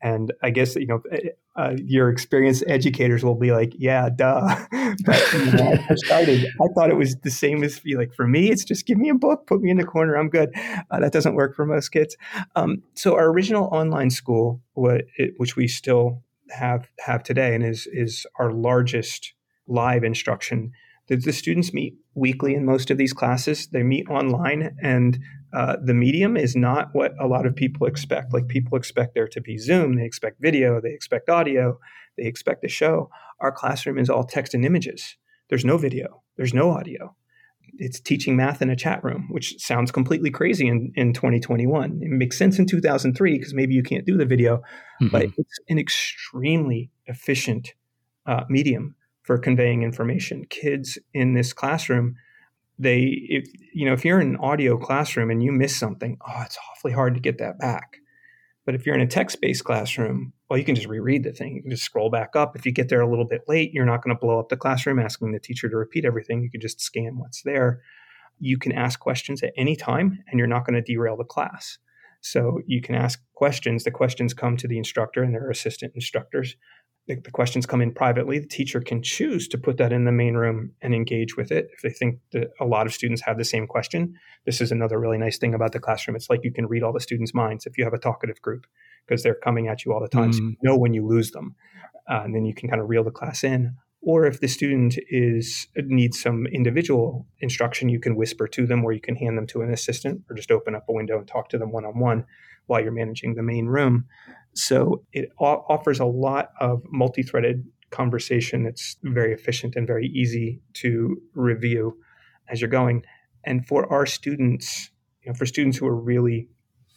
[0.00, 4.56] And I guess you know eh, uh, your experienced educators will be like, "Yeah, duh."
[5.04, 8.50] but you know, I started, I thought it was the same as like for me.
[8.50, 10.50] It's just give me a book, put me in the corner, I'm good.
[10.90, 12.16] Uh, that doesn't work for most kids.
[12.56, 17.64] Um, so our original online school, what it, which we still have have today, and
[17.64, 19.34] is is our largest
[19.66, 20.72] live instruction.
[21.08, 23.68] The, the students meet weekly in most of these classes.
[23.68, 25.18] They meet online, and
[25.52, 28.32] uh, the medium is not what a lot of people expect.
[28.32, 31.78] Like people expect there to be Zoom, they expect video, they expect audio,
[32.16, 33.10] they expect a show.
[33.40, 35.16] Our classroom is all text and images.
[35.50, 37.14] There's no video, there's no audio.
[37.78, 42.00] It's teaching math in a chat room, which sounds completely crazy in, in 2021.
[42.02, 45.08] It makes sense in 2003 because maybe you can't do the video, mm-hmm.
[45.08, 47.74] but it's an extremely efficient
[48.26, 50.44] uh, medium for conveying information.
[50.50, 52.16] Kids in this classroom
[52.78, 56.42] they if you know if you're in an audio classroom and you miss something oh
[56.44, 57.98] it's awfully hard to get that back
[58.64, 61.56] but if you're in a text-based classroom well you can just reread the thing.
[61.56, 62.54] You can just scroll back up.
[62.56, 64.56] If you get there a little bit late you're not going to blow up the
[64.58, 66.42] classroom asking the teacher to repeat everything.
[66.42, 67.80] You can just scan what's there.
[68.38, 71.78] You can ask questions at any time and you're not going to derail the class.
[72.20, 73.84] So you can ask questions.
[73.84, 76.54] The questions come to the instructor and their assistant instructors
[77.06, 80.12] the, the, questions come in privately, the teacher can choose to put that in the
[80.12, 83.38] main room and engage with it if they think that a lot of students have
[83.38, 84.14] the same question.
[84.46, 86.16] This is another really nice thing about the classroom.
[86.16, 88.66] It's like you can read all the students' minds if you have a talkative group
[89.06, 90.30] because they're coming at you all the time.
[90.30, 90.34] Mm.
[90.34, 91.56] So you know when you lose them,
[92.08, 93.76] uh, and then you can kind of reel the class in.
[94.04, 98.92] Or if the student is needs some individual instruction, you can whisper to them, or
[98.92, 101.48] you can hand them to an assistant, or just open up a window and talk
[101.50, 102.24] to them one on one
[102.66, 104.06] while you're managing the main room.
[104.54, 110.60] So it offers a lot of multi threaded conversation It's very efficient and very easy
[110.74, 111.98] to review
[112.48, 113.04] as you're going.
[113.44, 114.90] And for our students,
[115.22, 116.48] you know, for students who are really,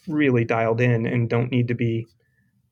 [0.07, 2.07] really dialed in and don't need to be,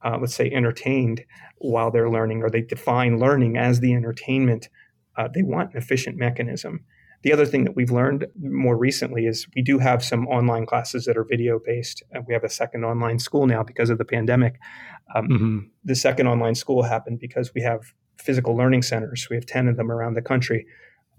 [0.03, 1.23] uh, let's say, entertained
[1.57, 4.69] while they're learning, or they define learning as the entertainment,
[5.17, 6.85] uh, they want an efficient mechanism.
[7.23, 11.05] The other thing that we've learned more recently is we do have some online classes
[11.05, 12.03] that are video based.
[12.11, 14.59] And we have a second online school now because of the pandemic.
[15.15, 15.59] Um, mm-hmm.
[15.85, 19.27] The second online school happened because we have physical learning centers.
[19.29, 20.65] We have 10 of them around the country.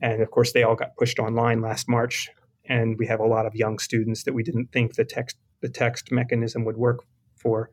[0.03, 2.29] And of course, they all got pushed online last March.
[2.67, 5.69] And we have a lot of young students that we didn't think the text the
[5.71, 7.05] text mechanism would work
[7.37, 7.71] for.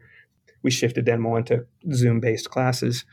[0.64, 3.04] We shifted them on to Zoom based classes.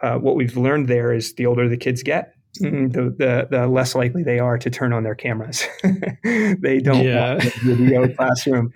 [0.00, 3.94] Uh, what we've learned there is the older the kids get, the, the, the less
[3.94, 5.66] likely they are to turn on their cameras.
[6.22, 7.34] they don't yeah.
[7.34, 8.72] want video classroom.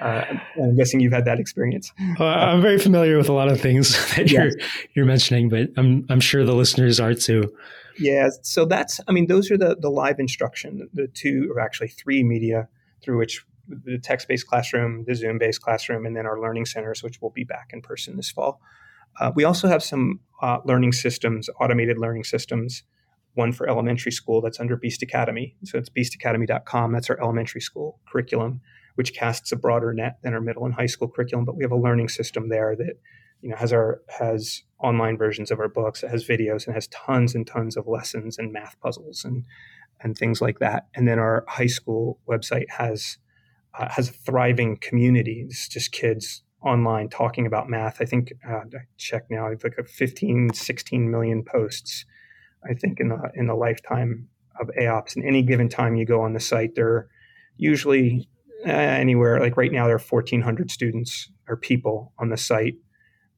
[0.00, 0.24] Uh,
[0.56, 1.92] I'm guessing you've had that experience.
[2.18, 4.32] Uh, I'm very familiar with a lot of things that yes.
[4.32, 4.52] you're
[4.94, 7.52] you're mentioning, but I'm I'm sure the listeners are too.
[7.98, 11.88] Yeah, so that's I mean those are the the live instruction, the two or actually
[11.88, 12.68] three media
[13.02, 17.30] through which the text-based classroom, the Zoom-based classroom, and then our learning centers, which will
[17.30, 18.60] be back in person this fall.
[19.20, 22.84] Uh, we also have some uh, learning systems, automated learning systems
[23.34, 25.56] one for elementary school that's under Beast Academy.
[25.64, 26.92] So it's beastacademy.com.
[26.92, 28.60] That's our elementary school curriculum,
[28.96, 31.44] which casts a broader net than our middle and high school curriculum.
[31.44, 32.98] But we have a learning system there that
[33.40, 36.88] you know has our has online versions of our books, it has videos, and has
[36.88, 39.44] tons and tons of lessons and math puzzles and
[40.00, 40.86] and things like that.
[40.94, 43.18] And then our high school website has
[43.78, 45.44] uh, has a thriving community.
[45.46, 48.00] It's just kids online talking about math.
[48.00, 49.46] I think uh, I check now.
[49.46, 52.04] I've like a 15, 16 million posts
[52.64, 54.28] I think in the in the lifetime
[54.60, 55.16] of AOPS.
[55.16, 57.08] And any given time you go on the site, there are
[57.56, 58.28] usually
[58.66, 62.74] uh, anywhere like right now there are 1,400 students or people on the site.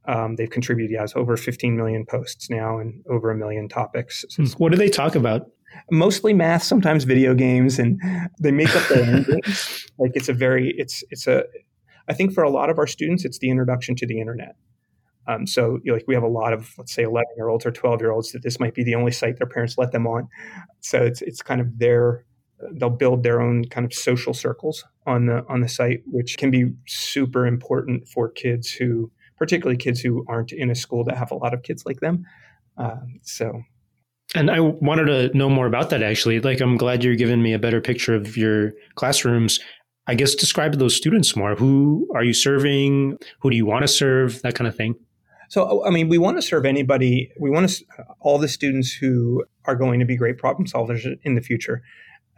[0.06, 4.24] Um, they've contributed, yes, over 15 million posts now and over a million topics.
[4.56, 5.42] What do they talk about?
[5.90, 8.00] Mostly math, sometimes video games, and
[8.40, 9.86] they make up their own games.
[9.98, 11.44] Like it's a very, it's it's a.
[12.08, 14.56] I think for a lot of our students, it's the introduction to the internet.
[15.26, 17.66] Um, so, you know, like we have a lot of, let's say, 11 year olds
[17.66, 20.06] or 12 year olds that this might be the only site their parents let them
[20.06, 20.28] on.
[20.80, 22.24] So it's it's kind of their
[22.72, 26.50] they'll build their own kind of social circles on the on the site, which can
[26.50, 31.30] be super important for kids who, particularly kids who aren't in a school that have
[31.30, 32.24] a lot of kids like them.
[32.76, 33.62] Uh, so.
[34.34, 36.40] And I wanted to know more about that actually.
[36.40, 39.58] Like, I'm glad you're giving me a better picture of your classrooms.
[40.06, 41.54] I guess describe those students more.
[41.56, 43.18] Who are you serving?
[43.40, 44.40] Who do you want to serve?
[44.42, 44.94] That kind of thing.
[45.50, 47.32] So, I mean, we want to serve anybody.
[47.38, 47.84] We want to
[48.20, 51.82] all the students who are going to be great problem solvers in the future.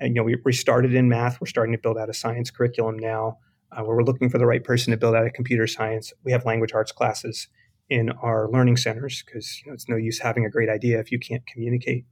[0.00, 1.38] And, you know, we, we started in math.
[1.38, 3.36] We're starting to build out a science curriculum now.
[3.70, 6.12] Uh, where we're looking for the right person to build out a computer science.
[6.24, 7.48] We have language arts classes
[7.88, 11.10] in our learning centers because you know, it's no use having a great idea if
[11.10, 12.04] you can't communicate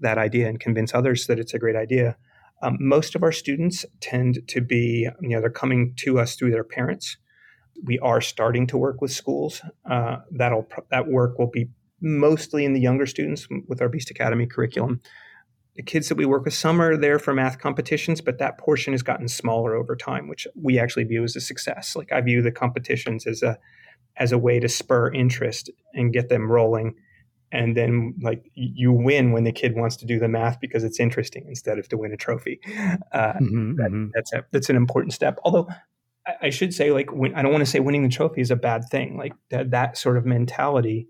[0.00, 2.16] that idea and convince others that it's a great idea.
[2.62, 6.52] Um, most of our students tend to be, you know, they're coming to us through
[6.52, 7.18] their parents
[7.82, 9.62] We are starting to work with schools.
[9.88, 11.68] Uh, that'll that work will be
[12.00, 15.00] mostly in the younger students with our Beast Academy curriculum.
[15.76, 18.92] The kids that we work with, some are there for math competitions, but that portion
[18.92, 21.96] has gotten smaller over time, which we actually view as a success.
[21.96, 23.58] Like I view the competitions as a
[24.16, 26.94] as a way to spur interest and get them rolling
[27.54, 30.98] and then like you win when the kid wants to do the math because it's
[30.98, 32.60] interesting instead of to win a trophy.
[33.12, 34.06] Uh, mm-hmm, that, mm-hmm.
[34.12, 35.38] That's a, that's an important step.
[35.44, 35.68] Although
[36.26, 38.50] I, I should say, like, when, I don't want to say winning the trophy is
[38.50, 39.16] a bad thing.
[39.16, 41.08] Like that that sort of mentality,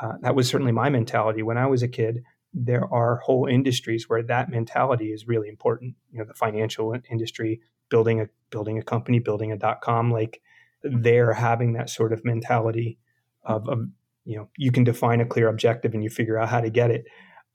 [0.00, 2.22] uh, that was certainly my mentality when I was a kid.
[2.52, 5.96] There are whole industries where that mentality is really important.
[6.12, 10.40] You know, the financial industry, building a building a company, building a dot com, like
[10.84, 12.98] they're having that sort of mentality
[13.42, 13.88] of, of
[14.24, 16.90] you know you can define a clear objective and you figure out how to get
[16.90, 17.04] it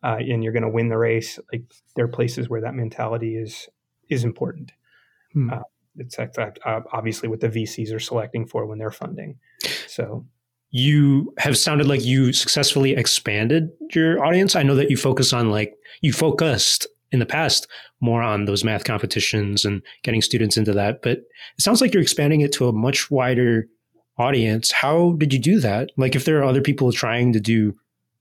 [0.04, 1.64] uh, and you're going to win the race like
[1.96, 3.70] there are places where that mentality is
[4.10, 4.72] is important
[5.34, 5.52] hmm.
[5.52, 5.60] uh,
[5.98, 6.18] it's
[6.92, 9.38] obviously what the vcs are selecting for when they're funding
[9.88, 10.26] so
[10.72, 15.50] you have sounded like you successfully expanded your audience i know that you focus on
[15.50, 17.68] like you focused in the past
[18.02, 22.04] more on those math competitions and getting students into that but it sounds like you're
[22.04, 23.68] expanding it to a much wider
[24.20, 24.72] audience.
[24.72, 25.90] How did you do that?
[25.98, 27.76] Like, if there are other people trying to do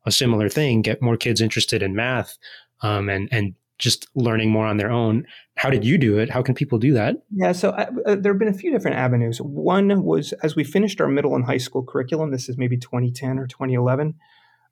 [0.07, 2.38] a similar thing, get more kids interested in math,
[2.81, 5.24] um, and and just learning more on their own.
[5.56, 6.30] How did you do it?
[6.30, 7.16] How can people do that?
[7.30, 9.38] Yeah, so uh, uh, there have been a few different avenues.
[9.38, 12.30] One was as we finished our middle and high school curriculum.
[12.30, 14.14] This is maybe 2010 or 2011.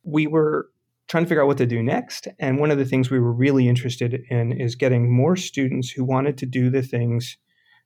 [0.02, 0.68] We were
[1.08, 2.28] trying to figure out what to do next.
[2.38, 6.04] And one of the things we were really interested in is getting more students who
[6.04, 7.36] wanted to do the things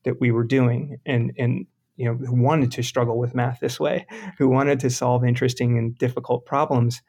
[0.05, 0.99] that we were doing.
[1.05, 4.07] And, and you know, who wanted to struggle with math this way,
[4.39, 7.03] who wanted to solve interesting and difficult problems.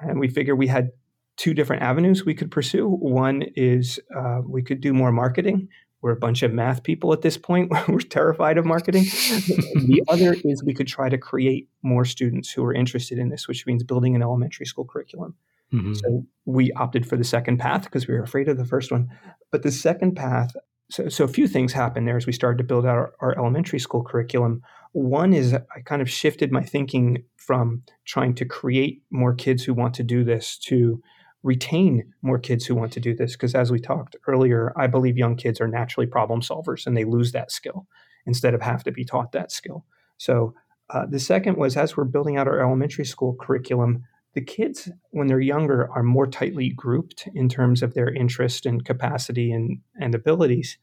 [0.00, 0.90] And we figured we had
[1.38, 2.86] two different avenues we could pursue.
[2.88, 5.68] One is uh, we could do more marketing.
[6.02, 7.72] We're a bunch of math people at this point.
[7.88, 9.04] We're terrified of marketing.
[9.04, 13.48] the other is we could try to create more students who are interested in this,
[13.48, 15.34] which means building an elementary school curriculum.
[15.72, 15.94] Mm-hmm.
[15.94, 19.08] So we opted for the second path because we were afraid of the first one.
[19.50, 20.54] But the second path
[20.90, 23.38] so, so a few things happened there as we started to build out our, our,
[23.38, 24.62] elementary school curriculum.
[24.92, 29.74] One is I kind of shifted my thinking from trying to create more kids who
[29.74, 31.02] want to do this to
[31.48, 33.32] retain more kids who want to do this.
[33.32, 37.04] Because as we talked earlier, I believe young kids are naturally problem solvers and they
[37.04, 37.86] lose that skill
[38.26, 39.86] instead of have to be taught that skill.
[40.18, 40.54] So
[40.90, 45.26] uh, the second was as we're building out our elementary school curriculum, the kids, when
[45.26, 50.14] they're younger, are more tightly grouped in terms of their interest and capacity and, and
[50.14, 50.76] abilities.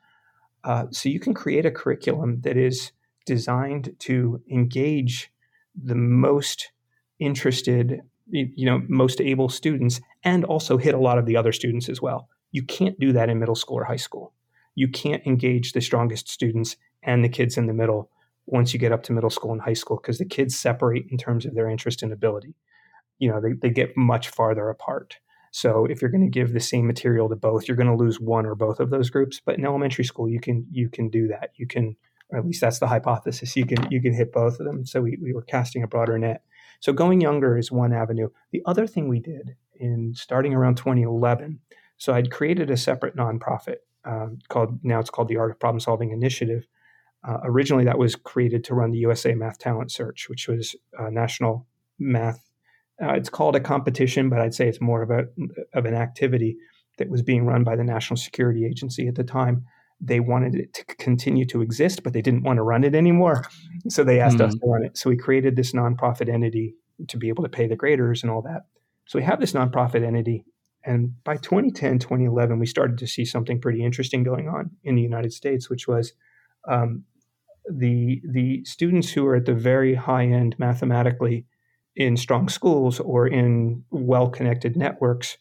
[0.64, 2.92] Uh, so you can create a curriculum that is
[3.26, 5.32] designed to engage
[5.76, 6.72] the most
[7.20, 11.90] interested, you know, most able students and also hit a lot of the other students
[11.90, 12.30] as well.
[12.52, 14.34] You can't do that in middle school or high school.
[14.76, 18.10] You can't engage the strongest students and the kids in the middle
[18.46, 21.18] once you get up to middle school and high school because the kids separate in
[21.18, 22.56] terms of their interest and ability.
[23.20, 25.18] You know they, they get much farther apart.
[25.52, 28.20] So if you're going to give the same material to both you're going to lose
[28.20, 31.28] one or both of those groups but in elementary school you can you can do
[31.30, 31.52] that.
[31.56, 31.96] You can
[32.30, 33.56] or at least that's the hypothesis.
[33.56, 34.86] You can you can hit both of them.
[34.86, 36.44] So we, we were casting a broader net
[36.80, 41.60] so going younger is one avenue the other thing we did in starting around 2011
[41.98, 45.80] so i'd created a separate nonprofit um, called now it's called the art of problem
[45.80, 46.68] solving initiative
[47.28, 51.10] uh, originally that was created to run the usa math talent search which was a
[51.12, 51.68] national
[52.00, 52.46] math
[53.02, 55.26] uh, it's called a competition, but I'd say it's more of a
[55.74, 56.58] of an activity
[56.98, 59.66] that was being run by the National Security Agency at the time.
[60.02, 63.46] They wanted it to continue to exist, but they didn't want to run it anymore.
[63.90, 64.48] So they asked mm-hmm.
[64.48, 64.98] us to run it.
[64.98, 66.76] So we created this nonprofit entity
[67.08, 68.64] to be able to pay the graders and all that.
[69.08, 70.46] So we have this nonprofit entity.
[70.84, 75.02] And by 2010, 2011, we started to see something pretty interesting going on in the
[75.02, 76.14] United States, which was
[76.68, 77.04] um,
[77.68, 81.46] the the students who are at the very high end mathematically
[81.96, 85.38] in strong schools or in well connected networks,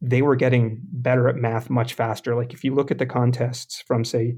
[0.00, 2.36] they were getting better at math much faster.
[2.36, 4.36] Like if you look at the contests from, say,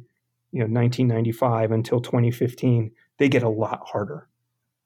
[0.52, 4.28] you know, 1995 until 2015, they get a lot harder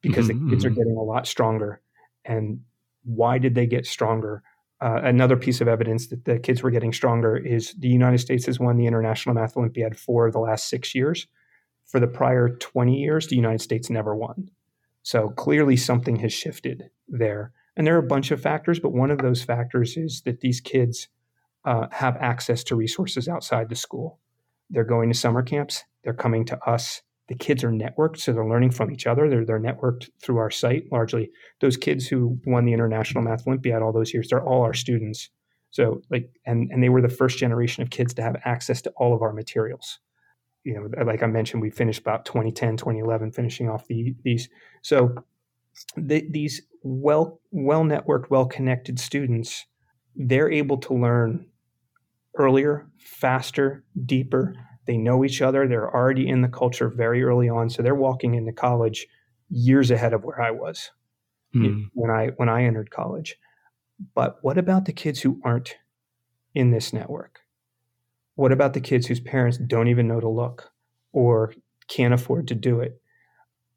[0.01, 0.73] because mm-hmm, the kids mm-hmm.
[0.73, 1.81] are getting a lot stronger.
[2.25, 2.61] And
[3.03, 4.43] why did they get stronger?
[4.81, 8.45] Uh, another piece of evidence that the kids were getting stronger is the United States
[8.45, 11.27] has won the International Math Olympiad for the last six years.
[11.85, 14.49] For the prior 20 years, the United States never won.
[15.03, 17.53] So clearly something has shifted there.
[17.77, 20.61] And there are a bunch of factors, but one of those factors is that these
[20.61, 21.07] kids
[21.65, 24.19] uh, have access to resources outside the school.
[24.69, 27.01] They're going to summer camps, they're coming to us.
[27.27, 29.27] The kids are networked, so they're learning from each other.
[29.27, 31.31] They're, they're networked through our site largely.
[31.59, 35.31] Those kids who won the International Math Olympiad all those years, they're all our students.
[35.71, 38.91] So, like, and, and they were the first generation of kids to have access to
[38.91, 39.99] all of our materials
[40.65, 44.49] you know, like I mentioned, we finished about 2010, 2011, finishing off the, these.
[44.81, 45.13] So
[45.95, 49.65] the, these well well networked, well connected students,
[50.15, 51.47] they're able to learn
[52.37, 54.53] earlier, faster, deeper.
[54.85, 55.67] They know each other.
[55.67, 59.07] They're already in the culture very early on, so they're walking into college
[59.49, 60.91] years ahead of where I was
[61.55, 61.89] mm.
[61.93, 63.37] when I when I entered college.
[64.13, 65.77] But what about the kids who aren't
[66.53, 67.39] in this network?
[68.35, 70.71] What about the kids whose parents don't even know to look
[71.13, 71.53] or
[71.87, 73.01] can't afford to do it?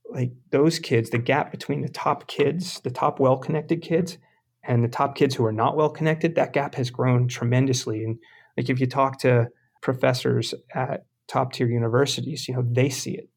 [0.08, 4.18] Like those kids, the gap between the top kids, the top well connected kids,
[4.62, 8.04] and the top kids who are not well connected, that gap has grown tremendously.
[8.04, 8.18] And
[8.56, 9.48] like if you talk to
[9.82, 13.28] professors at top tier universities, you know, they see it.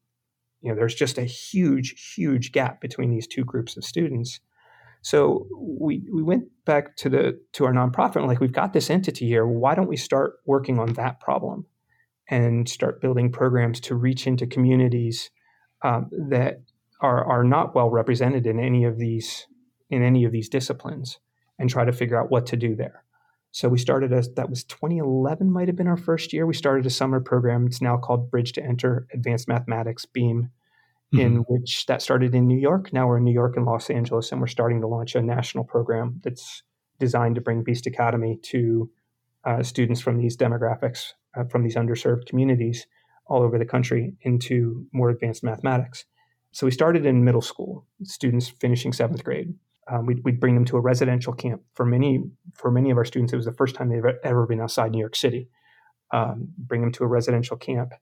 [0.62, 4.40] You know, there's just a huge, huge gap between these two groups of students.
[5.02, 8.90] So we we went back to the to our nonprofit and like we've got this
[8.90, 9.48] entity here.
[9.48, 11.66] Why don't we start working on that problem
[12.30, 15.32] and start building programs to reach into communities
[15.84, 16.62] um, that
[17.00, 19.48] are are not well represented in any of these
[19.90, 21.20] in any of these disciplines
[21.60, 23.04] and try to figure out what to do there.
[23.52, 26.46] So we started a that was 2011 might have been our first year.
[26.46, 27.66] We started a summer program.
[27.68, 30.52] It's now called Bridge to Enter Advanced Mathematics Beam
[31.14, 31.26] mm-hmm.
[31.26, 32.94] in which that started in New York.
[32.94, 35.64] Now we're in New York and Los Angeles, and we're starting to launch a national
[35.64, 36.64] program that's
[37.00, 38.90] designed to bring Beast Academy to
[39.44, 42.86] uh, students from these demographics, uh, from these underserved communities
[43.28, 46.06] all over the country into more advanced mathematics.
[46.52, 49.54] So we started in middle school, students finishing seventh grade.
[49.90, 51.62] Um, we'd, we'd, bring them to a residential camp.
[51.74, 52.22] For many,
[52.54, 55.00] for many of our students, it was the first time they've ever been outside New
[55.00, 55.50] York City.
[56.12, 57.94] Um, bring them to a residential camp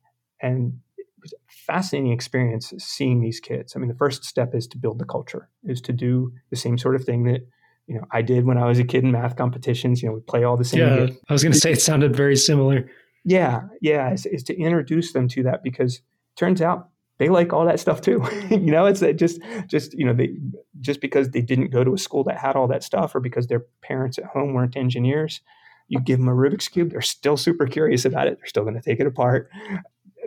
[0.41, 0.79] and
[1.21, 3.75] was a fascinating experience seeing these kids.
[3.75, 6.77] I mean, the first step is to build the culture, is to do the same
[6.77, 7.47] sort of thing that
[7.87, 10.01] you know I did when I was a kid in math competitions.
[10.01, 10.79] You know, we play all the same.
[10.79, 11.17] Yeah, games.
[11.29, 12.89] I was going to say it sounded very similar.
[13.23, 16.01] Yeah, yeah, is, is to introduce them to that because
[16.35, 18.25] turns out they like all that stuff too.
[18.49, 20.37] you know, it's just just you know they
[20.79, 23.47] just because they didn't go to a school that had all that stuff, or because
[23.47, 25.41] their parents at home weren't engineers.
[25.89, 28.37] You give them a Rubik's cube, they're still super curious about it.
[28.37, 29.49] They're still going to take it apart.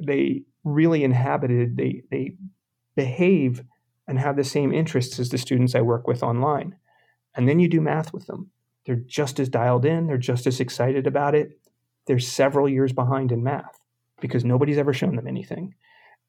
[0.05, 2.35] They really inhabited, they, they
[2.97, 3.65] behave
[4.09, 6.77] and have the same interests as the students I work with online.
[7.35, 8.51] And then you do math with them.
[8.85, 11.61] They're just as dialed in, they're just as excited about it.
[12.07, 13.79] They're several years behind in math
[14.21, 15.75] because nobody's ever shown them anything.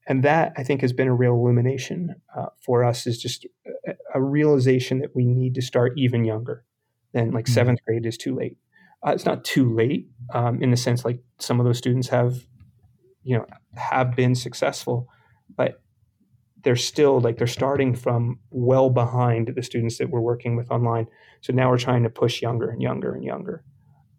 [0.07, 3.45] And that I think has been a real illumination uh, for us is just
[3.88, 6.65] a, a, realization that we need to start even younger
[7.13, 7.53] than like mm-hmm.
[7.53, 8.57] seventh grade is too late.
[9.05, 12.45] Uh, it's not too late um, in the sense like some of those students have
[13.24, 13.45] you know
[13.76, 15.09] have been successful
[15.55, 15.82] but
[16.63, 21.05] they're still like they're starting from well behind the students that we're working with online
[21.41, 23.63] so now we're trying to push younger and younger and younger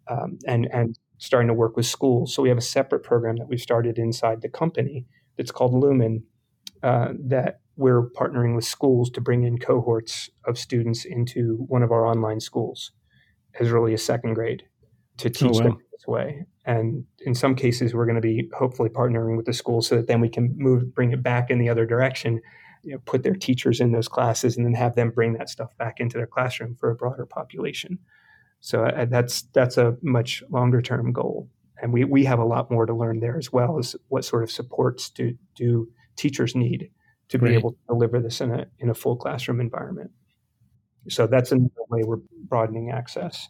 [0.07, 2.33] um, and and starting to work with schools.
[2.33, 5.05] So we have a separate program that we've started inside the company
[5.37, 6.23] that's called lumen
[6.83, 11.91] uh, that we're partnering with schools to bring in cohorts of students into one of
[11.91, 12.91] our online schools
[13.59, 14.63] as early as second grade
[15.17, 15.63] to oh, teach oh, wow.
[15.63, 16.45] them this way.
[16.65, 20.07] And in some cases we're going to be hopefully partnering with the school so that
[20.07, 22.41] then we can move bring it back in the other direction
[22.83, 25.75] you know, put their teachers in those classes and then have them bring that stuff
[25.77, 27.97] back into their classroom for a broader population
[28.65, 31.47] so uh, that's that's a much longer term goal.
[31.83, 34.41] And we, we have a lot more to learn there as well as what sort
[34.41, 36.89] of supports do, do teachers need
[37.29, 40.09] to be able to deliver this in a in a full classroom environment.
[41.09, 42.17] So that's another way we're
[42.49, 43.49] broadening access.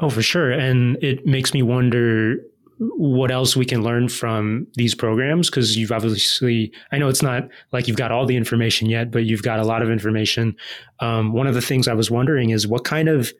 [0.00, 0.50] Oh, for sure.
[0.50, 2.34] And it makes me wonder
[2.78, 7.48] what else we can learn from these programs because you've obviously i know it's not
[7.72, 10.54] like you've got all the information yet but you've got a lot of information.
[11.00, 13.32] Um, one of the things i was wondering is what kind of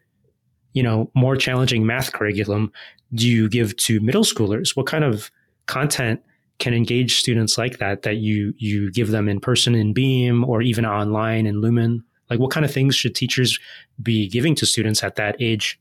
[0.77, 2.71] you know more challenging math curriculum
[3.15, 4.77] do you give to middle schoolers?
[4.77, 5.31] What kind of
[5.67, 6.21] content
[6.59, 10.61] can engage students like that that you you give them in person in beam or
[10.61, 12.05] even online in lumen?
[12.29, 13.59] Like what kind of things should teachers
[14.03, 15.81] be giving to students at that age?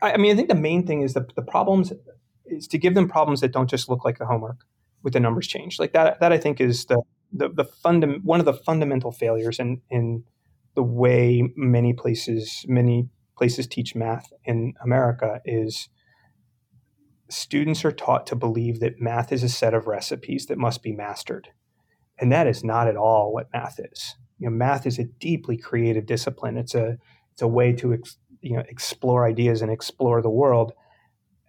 [0.00, 1.92] I mean, I think the main thing is the, the problems
[2.44, 4.58] is to give them problems that don't just look like the homework
[5.02, 5.80] with the numbers changed.
[5.80, 9.58] Like that, that I think is the the, the fundam- one of the fundamental failures
[9.58, 10.22] in in
[10.76, 15.88] the way many places many places teach math in America is
[17.28, 20.92] students are taught to believe that math is a set of recipes that must be
[20.92, 21.48] mastered.
[22.18, 24.16] And that is not at all what math is.
[24.38, 26.56] You know, math is a deeply creative discipline.
[26.56, 26.98] It's a
[27.32, 30.72] it's a way to ex- you know explore ideas and explore the world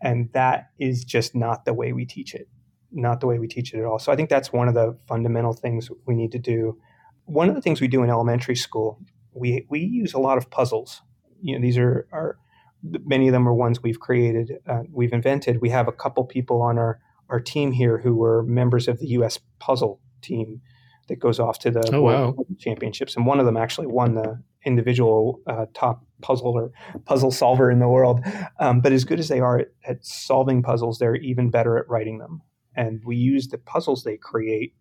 [0.02, 2.48] and that is just not the way we teach it
[2.92, 4.98] not the way we teach it at all so i think that's one of the
[5.08, 6.78] fundamental things we need to do
[7.26, 9.00] one of the things we do in elementary school
[9.34, 11.02] we we use a lot of puzzles
[11.42, 12.38] you know these are are
[12.84, 16.62] many of them are ones we've created uh, we've invented we have a couple people
[16.62, 19.40] on our our team here who were members of the U.S.
[19.60, 20.62] puzzle team
[21.08, 22.36] that goes off to the oh, wow.
[22.60, 26.72] championships, and one of them actually won the individual uh, top puzzle or
[27.06, 28.22] puzzle solver in the world.
[28.60, 31.88] Um, but as good as they are at, at, solving puzzles, they're even better at
[31.88, 32.42] writing them.
[32.76, 34.74] And we use the puzzles they create.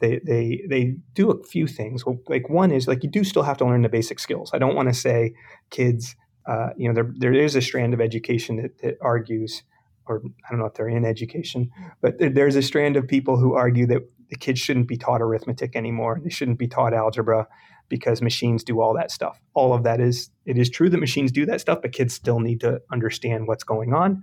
[0.00, 2.04] They they they do a few things.
[2.28, 4.50] Like one is like you do still have to learn the basic skills.
[4.52, 5.34] I don't want to say
[5.70, 6.16] kids.
[6.46, 9.62] Uh, you know, there there is a strand of education that, that argues
[10.08, 11.70] or I don't know if they're in education,
[12.00, 15.76] but there's a strand of people who argue that the kids shouldn't be taught arithmetic
[15.76, 16.20] anymore.
[16.22, 17.46] They shouldn't be taught algebra
[17.88, 19.40] because machines do all that stuff.
[19.54, 22.40] All of that is it is true that machines do that stuff, but kids still
[22.40, 24.22] need to understand what's going on.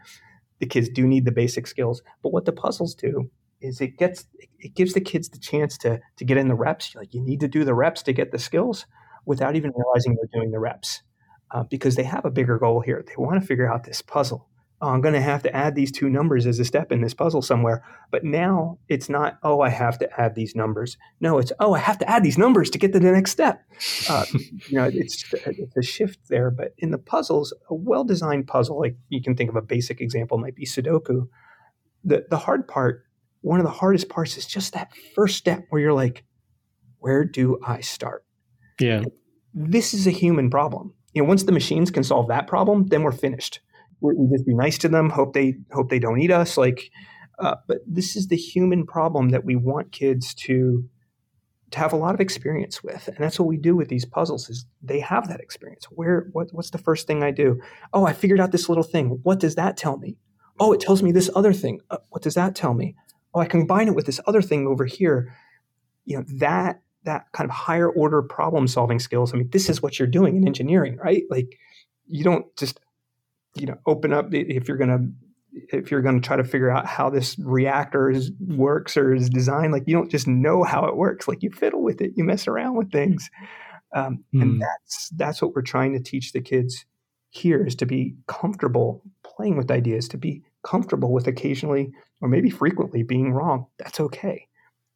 [0.59, 3.30] The kids do need the basic skills, but what the puzzles do
[3.64, 4.26] is it gets
[4.59, 6.95] it gives the kids the chance to to get in the reps.
[6.95, 8.86] Like you need to do the reps to get the skills
[9.26, 11.01] without even realizing they're doing the reps.
[11.51, 13.05] Uh, because they have a bigger goal here.
[13.05, 14.49] They want to figure out this puzzle
[14.84, 17.14] oh, I'm going to have to add these two numbers as a step in this
[17.14, 17.86] puzzle somewhere.
[18.11, 20.97] But now it's not, oh, I have to add these numbers.
[21.22, 23.64] No, it's, oh, I have to add these numbers to get to the next step.
[24.09, 24.26] Uh,
[24.68, 26.51] you know, it's, it's a shift there.
[26.51, 30.01] But in the puzzles, a well designed puzzle, like you can think of a basic
[30.01, 31.30] example, might be Sudoku.
[32.03, 33.05] The, the hard part,
[33.43, 36.23] one of the hardest parts is just that first step where you're like,
[36.99, 38.25] where do I start?
[38.79, 39.03] Yeah.
[39.53, 40.93] This is a human problem.
[41.13, 43.59] You know, once the machines can solve that problem, then we're finished.
[43.99, 46.89] We just be nice to them hope they hope they don't eat us like
[47.39, 50.89] uh, but this is the human problem that we want kids to
[51.71, 54.49] to have a lot of experience with and that's what we do with these puzzles
[54.49, 55.85] is they have that experience.
[55.85, 57.61] Where what, what's the first thing i do?
[57.93, 59.19] Oh i figured out this little thing.
[59.23, 60.17] What does that tell me?
[60.59, 61.79] Oh it tells me this other thing.
[61.89, 62.95] Uh, what does that tell me
[63.34, 65.34] oh i combine it with this other thing over here
[66.05, 69.81] you know that that kind of higher order problem solving skills i mean this is
[69.81, 71.57] what you're doing in engineering right like
[72.05, 72.79] you don't just
[73.55, 75.11] you know open up if you're going to
[75.71, 79.29] if you're going to try to figure out how this reactor is, works or is
[79.29, 82.23] designed like you don't just know how it works like you fiddle with it you
[82.23, 83.29] mess around with things
[83.95, 84.41] um, mm.
[84.41, 84.59] and hmm.
[84.59, 86.86] that's that's what we're trying to teach the kids
[87.29, 91.91] here is to be comfortable playing with ideas to be comfortable with occasionally
[92.24, 94.47] or maybe frequently being wrong that's okay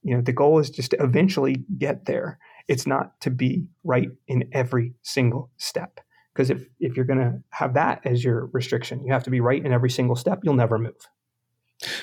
[0.02, 4.10] you know the goal is just to eventually get there it's not to be right
[4.28, 6.00] in every single step
[6.38, 9.42] because if, if you're going to have that as your restriction, you have to be
[9.42, 10.94] right in every single step, you'll never move.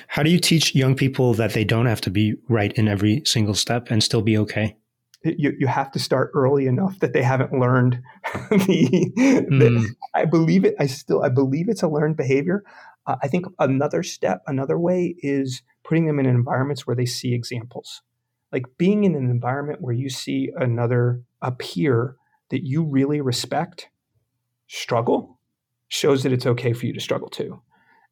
[0.07, 3.21] How do you teach young people that they don't have to be right in every
[3.23, 4.75] single step and still be okay?
[5.23, 8.01] You, you have to start early enough that they haven't learned
[8.51, 9.59] the, mm.
[9.59, 10.75] the I believe it.
[10.79, 12.63] I still I believe it's a learned behavior.
[13.07, 18.01] I think another step, another way is putting them in environments where they see examples.
[18.51, 22.15] Like being in an environment where you see another a peer
[22.49, 23.89] that you really respect
[24.67, 25.39] struggle
[25.87, 27.61] shows that it's okay for you to struggle too.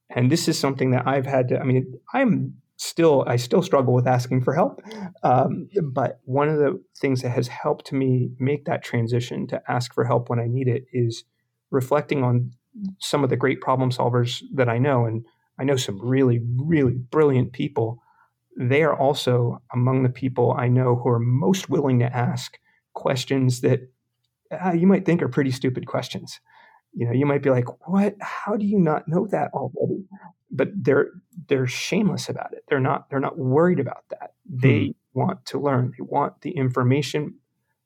[0.10, 3.94] And this is something that I've had to, I mean, I'm still, I still struggle
[3.94, 4.82] with asking for help.
[5.24, 9.94] Um, but one of the things that has helped me make that transition to ask
[9.94, 11.24] for help when I need it is
[11.72, 12.52] reflecting on
[13.00, 15.06] some of the great problem solvers that I know.
[15.06, 15.26] And
[15.60, 18.02] I know some really, really brilliant people.
[18.58, 22.58] They are also among the people I know who are most willing to ask
[22.94, 23.92] questions that
[24.52, 26.40] uh, you might think are pretty stupid questions.
[26.94, 28.16] You know, you might be like, "What?
[28.22, 30.06] How do you not know that already?"
[30.52, 31.10] But they're
[31.48, 32.64] they're shameless about it.
[32.68, 34.34] They're not they're not worried about that.
[34.48, 35.20] They hmm.
[35.20, 35.94] want to learn.
[35.98, 37.36] They want the information.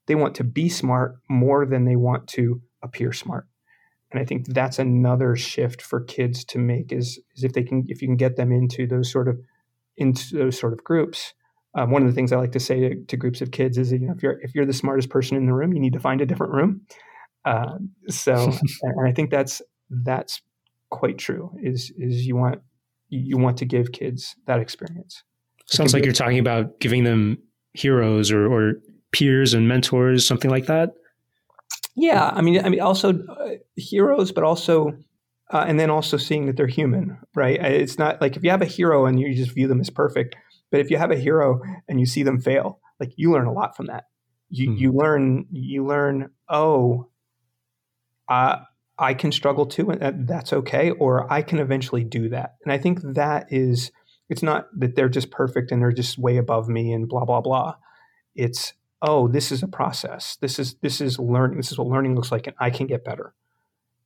[0.07, 3.47] They want to be smart more than they want to appear smart.
[4.11, 7.85] And I think that's another shift for kids to make is, is if they can
[7.87, 9.39] if you can get them into those sort of
[9.97, 11.33] into those sort of groups,
[11.75, 13.91] um, one of the things I like to say to, to, groups of kids is,
[13.91, 15.99] you know, if you're if you're the smartest person in the room, you need to
[15.99, 16.81] find a different room.
[17.43, 17.77] Uh,
[18.09, 18.35] so,
[18.83, 20.41] and I think that's that's
[20.89, 21.51] quite true.
[21.61, 22.61] Is is you want
[23.09, 25.23] you want to give kids that experience.
[25.65, 27.37] Sounds like you're talking about giving them
[27.73, 28.75] heroes or, or
[29.11, 30.93] peers and mentors, something like that.
[31.97, 34.95] Yeah, I mean, I mean, also uh, heroes, but also,
[35.51, 37.59] uh, and then also seeing that they're human, right?
[37.59, 40.35] It's not like if you have a hero and you just view them as perfect,
[40.69, 43.51] but if you have a hero and you see them fail, like you learn a
[43.51, 44.05] lot from that.
[44.49, 44.77] You mm-hmm.
[44.77, 47.09] you learn you learn oh,
[48.29, 48.57] uh,
[48.99, 52.55] I can struggle too, and that's okay, or I can eventually do that.
[52.63, 53.91] And I think that is
[54.29, 57.41] it's not that they're just perfect and they're just way above me and blah blah
[57.41, 57.75] blah.
[58.35, 60.37] It's oh, this is a process.
[60.41, 61.57] This is this is learning.
[61.57, 63.33] This is what learning looks like, and I can get better.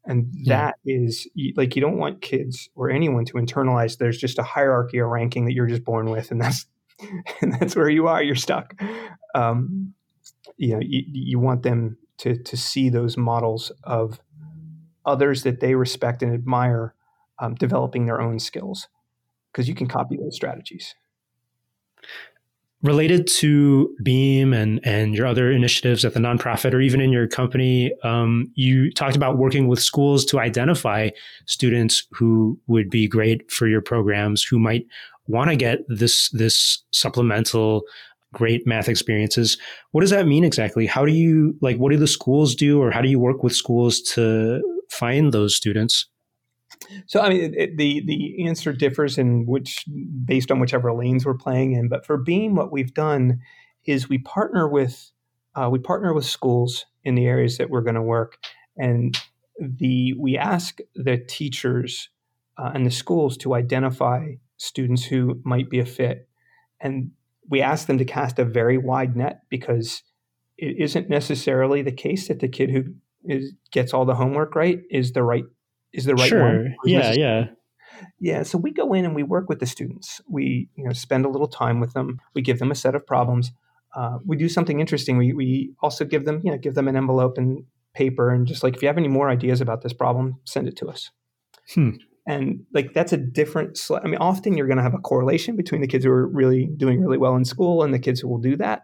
[0.04, 0.98] And that yeah.
[0.98, 5.08] is like you don't want kids or anyone to internalize there's just a hierarchy or
[5.08, 6.66] ranking that you're just born with, and that's
[7.42, 8.22] and that's where you are.
[8.22, 8.74] You're stuck.
[9.36, 9.94] Um,
[10.58, 14.20] you know, you, you want them to to see those models of
[15.06, 16.94] others that they respect and admire
[17.40, 18.88] um, developing their own skills.
[19.52, 20.96] because you can copy those strategies
[22.84, 27.28] related to beam and and your other initiatives at the nonprofit or even in your
[27.28, 31.10] company um, you talked about working with schools to identify
[31.46, 34.86] students who would be great for your programs who might
[35.28, 37.84] want to get this this supplemental
[38.34, 39.58] great math experiences.
[39.92, 40.86] What does that mean exactly?
[40.86, 43.56] How do you like what do the schools do or how do you work with
[43.56, 46.06] schools to find those students
[47.06, 49.86] so I mean, it, the the answer differs in which
[50.26, 51.88] based on whichever lanes we're playing in.
[51.90, 53.42] But for Beam, what we've done
[53.86, 55.12] is we partner with
[55.56, 58.38] uh, we partner with schools in the areas that we're going to work,
[58.78, 59.18] and
[59.60, 62.10] the we ask the teachers
[62.58, 66.28] uh, and the schools to identify students who might be a fit,
[66.80, 67.12] and
[67.50, 70.04] we ask them to cast a very wide net because
[70.58, 72.84] it isn't necessarily the case that the kid who
[73.26, 75.44] is, gets all the homework right is the right
[75.94, 76.42] is the right sure.
[76.44, 76.76] one.
[76.86, 77.46] Yeah, yeah.
[78.20, 80.22] Yeah, so we go in and we work with the students.
[80.28, 82.20] We you know spend a little time with them.
[82.34, 83.52] We give them a set of problems.
[83.96, 85.18] Uh, we do something interesting.
[85.18, 88.64] We we also give them you know give them an envelope and paper and just
[88.64, 91.12] like if you have any more ideas about this problem, send it to us.
[91.74, 91.92] Hmm.
[92.28, 93.78] And like that's a different.
[93.78, 96.28] Sl- I mean, often you're going to have a correlation between the kids who are
[96.28, 98.84] really doing really well in school and the kids who will do that.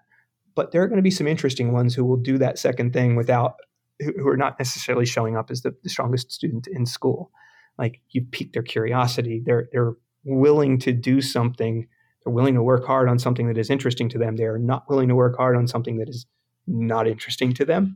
[0.56, 3.16] But there are going to be some interesting ones who will do that second thing
[3.16, 3.54] without
[4.00, 7.32] who are not necessarily showing up as the, the strongest student in school.
[7.78, 9.42] Like you pique their curiosity.
[9.46, 9.94] They're they're
[10.24, 11.88] willing to do something.
[12.24, 14.36] They're willing to work hard on something that is interesting to them.
[14.36, 16.26] They are not willing to work hard on something that is
[16.66, 17.96] not interesting to them.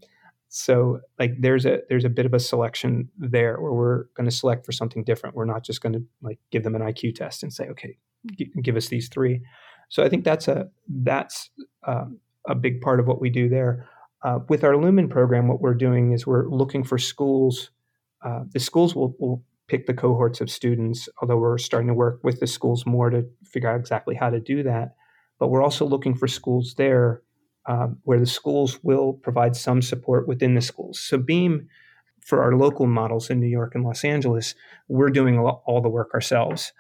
[0.54, 4.36] So like there's a there's a bit of a selection there where we're going to
[4.36, 5.36] select for something different.
[5.36, 7.98] We're not just going to like give them an IQ test and say, okay,
[8.38, 9.42] g- give us these three.
[9.88, 11.50] So I think that's a that's
[11.88, 13.88] um, a big part of what we do there.
[14.24, 17.72] Uh, with our Lumen program, what we're doing is we're looking for schools.
[18.24, 22.20] Uh, the schools will, will pick the cohorts of students, although we're starting to work
[22.24, 24.96] with the schools more to figure out exactly how to do that.
[25.40, 27.24] But we're also looking for schools there
[27.66, 31.00] um, where the schools will provide some support within the schools.
[31.00, 31.68] So, Beam,
[32.20, 34.56] for our local models in New York and Los Angeles,
[34.88, 36.74] we're doing all the work ourselves.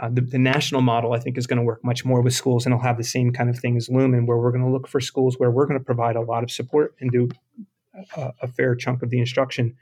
[0.00, 2.64] Uh, the, the, national model, I think, is going to work much more with schools,
[2.64, 4.86] and it'll have the same kind of thing as Lumen, where we're going to look
[4.86, 7.28] for schools where we're going to provide a lot of support and do
[8.16, 9.76] a, a fair chunk of the instruction.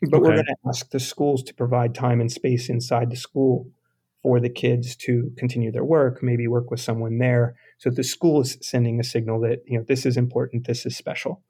[0.00, 0.18] But okay.
[0.18, 3.68] we're going to ask the schools to provide time and space inside the school
[4.22, 7.54] for the kids to continue their work, maybe work with someone there.
[7.78, 10.96] So the school is sending a signal that you know this is important, this is
[10.96, 11.42] special,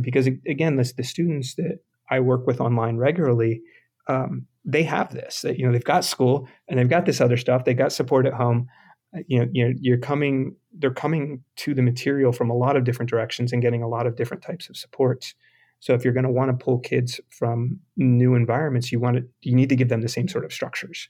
[0.00, 1.78] because again, this, the students that
[2.10, 3.62] I work with online regularly.
[4.08, 5.42] Um, they have this.
[5.42, 7.64] That, you know, they've got school and they've got this other stuff.
[7.64, 8.68] They got support at home.
[9.16, 10.56] Uh, you know, you're, you're coming.
[10.72, 14.06] They're coming to the material from a lot of different directions and getting a lot
[14.06, 15.34] of different types of supports.
[15.80, 19.24] So if you're going to want to pull kids from new environments, you want to
[19.42, 21.08] you need to give them the same sort of structures.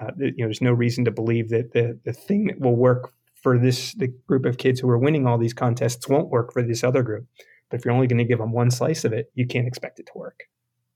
[0.00, 3.12] Uh, you know, there's no reason to believe that the the thing that will work
[3.34, 6.62] for this the group of kids who are winning all these contests won't work for
[6.62, 7.26] this other group.
[7.70, 9.98] But if you're only going to give them one slice of it, you can't expect
[9.98, 10.44] it to work.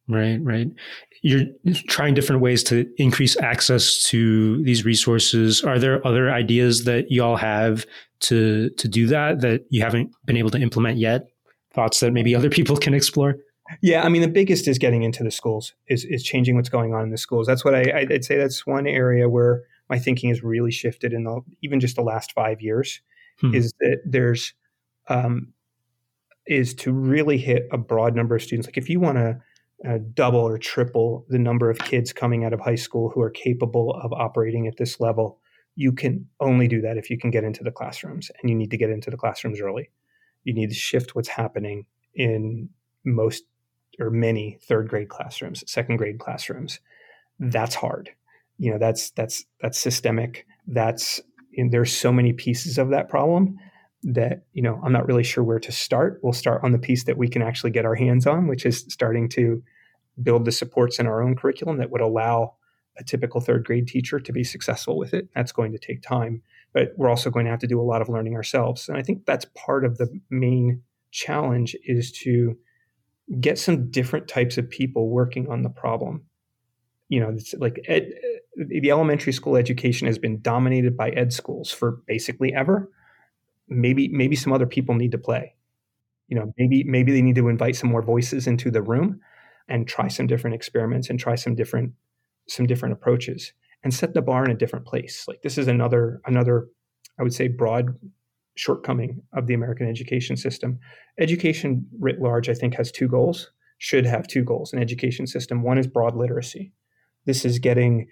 [0.09, 0.68] Right, right.
[1.22, 1.44] You're
[1.86, 5.62] trying different ways to increase access to these resources.
[5.62, 7.86] Are there other ideas that y'all have
[8.20, 11.28] to to do that that you haven't been able to implement yet?
[11.72, 13.36] Thoughts that maybe other people can explore?
[13.80, 16.92] Yeah, I mean, the biggest is getting into the schools, is is changing what's going
[16.92, 17.46] on in the schools.
[17.46, 18.36] That's what I, I'd say.
[18.36, 22.32] That's one area where my thinking has really shifted in the even just the last
[22.32, 23.00] five years.
[23.40, 23.55] Hmm.
[23.55, 24.53] Is that there's
[25.09, 25.53] um,
[26.46, 28.66] is to really hit a broad number of students.
[28.66, 29.40] Like if you want to
[29.88, 33.30] uh, double or triple the number of kids coming out of high school who are
[33.30, 35.38] capable of operating at this level.
[35.74, 38.70] You can only do that if you can get into the classrooms, and you need
[38.70, 39.90] to get into the classrooms early.
[40.44, 42.68] You need to shift what's happening in
[43.04, 43.44] most
[43.98, 46.80] or many third grade classrooms, second grade classrooms.
[47.38, 48.10] That's hard.
[48.58, 50.46] You know, that's that's that's systemic.
[50.66, 51.20] That's
[51.70, 53.58] there's so many pieces of that problem
[54.03, 57.05] that you know i'm not really sure where to start we'll start on the piece
[57.05, 59.62] that we can actually get our hands on which is starting to
[60.20, 62.55] build the supports in our own curriculum that would allow
[62.98, 65.28] a typical third grade teacher to be successful with it.
[65.34, 66.42] That's going to take time,
[66.72, 68.88] but we're also going to have to do a lot of learning ourselves.
[68.88, 72.57] And I think that's part of the main challenge is to
[73.40, 76.24] get some different types of people working on the problem.
[77.09, 78.12] You know, it's like ed,
[78.57, 82.90] the elementary school education has been dominated by ed schools for basically ever.
[83.80, 85.54] Maybe maybe some other people need to play.
[86.28, 89.20] You know, maybe maybe they need to invite some more voices into the room
[89.68, 91.92] and try some different experiments and try some different
[92.48, 93.52] some different approaches
[93.84, 95.26] and set the bar in a different place.
[95.28, 96.68] Like this is another another
[97.18, 97.96] I would say broad
[98.54, 100.78] shortcoming of the American education system.
[101.18, 105.62] Education writ large I think has two goals, should have two goals in education system.
[105.62, 106.72] One is broad literacy.
[107.24, 108.08] This is getting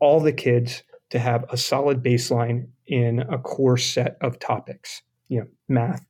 [0.00, 0.82] all the kids
[1.14, 6.04] to have a solid baseline in a core set of topics, you know, math,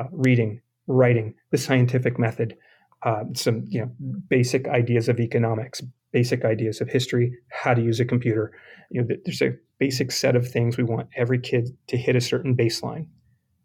[0.00, 2.56] uh, reading, writing, the scientific method,
[3.02, 3.90] uh, some you know
[4.30, 5.82] basic ideas of economics,
[6.12, 8.50] basic ideas of history, how to use a computer.
[8.90, 12.20] You know, there's a basic set of things we want every kid to hit a
[12.22, 13.06] certain baseline.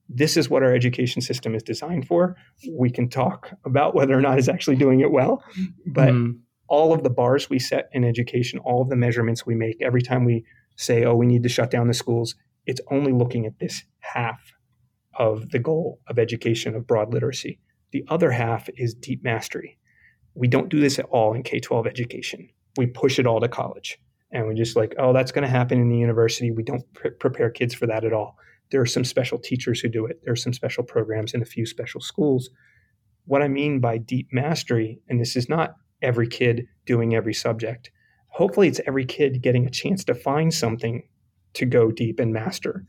[0.10, 2.36] This is what our education system is designed for.
[2.70, 5.46] We can talk about whether or not it's actually doing it well,
[5.86, 6.40] but mm.
[6.68, 10.02] all of the bars we set in education, all of the measurements we make every
[10.02, 10.44] time we
[10.76, 14.53] say, oh, we need to shut down the schools, it's only looking at this half
[15.17, 17.59] of the goal of education of broad literacy.
[17.91, 19.78] The other half is deep mastery.
[20.34, 22.49] We don't do this at all in K 12 education.
[22.78, 23.99] We push it all to college.
[24.32, 26.49] And we're just like, oh, that's going to happen in the university.
[26.49, 28.36] We don't pre- prepare kids for that at all.
[28.71, 31.45] There are some special teachers who do it, there are some special programs in a
[31.45, 32.49] few special schools.
[33.26, 37.91] What I mean by deep mastery, and this is not every kid doing every subject,
[38.34, 41.04] hopefully, it's every kid getting a chance to find something
[41.54, 42.86] to go deep and master.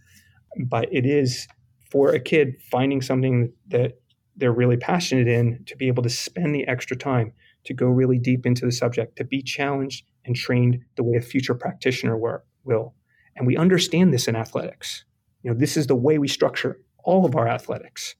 [0.66, 1.46] But it is
[1.90, 3.98] for a kid finding something that
[4.36, 7.32] they're really passionate in to be able to spend the extra time
[7.64, 11.20] to go really deep into the subject, to be challenged and trained the way a
[11.20, 12.94] future practitioner will.
[13.36, 15.04] And we understand this in athletics.
[15.42, 18.16] You know, this is the way we structure all of our athletics.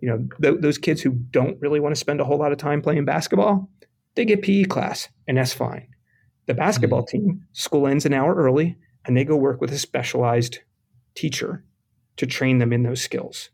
[0.00, 2.58] You know, th- those kids who don't really want to spend a whole lot of
[2.58, 3.70] time playing basketball,
[4.14, 5.88] they get PE class, and that's fine.
[6.46, 7.26] The basketball mm-hmm.
[7.26, 10.60] team, school ends an hour early, and they go work with a specialized
[11.14, 11.64] teacher
[12.16, 13.50] to train them in those skills.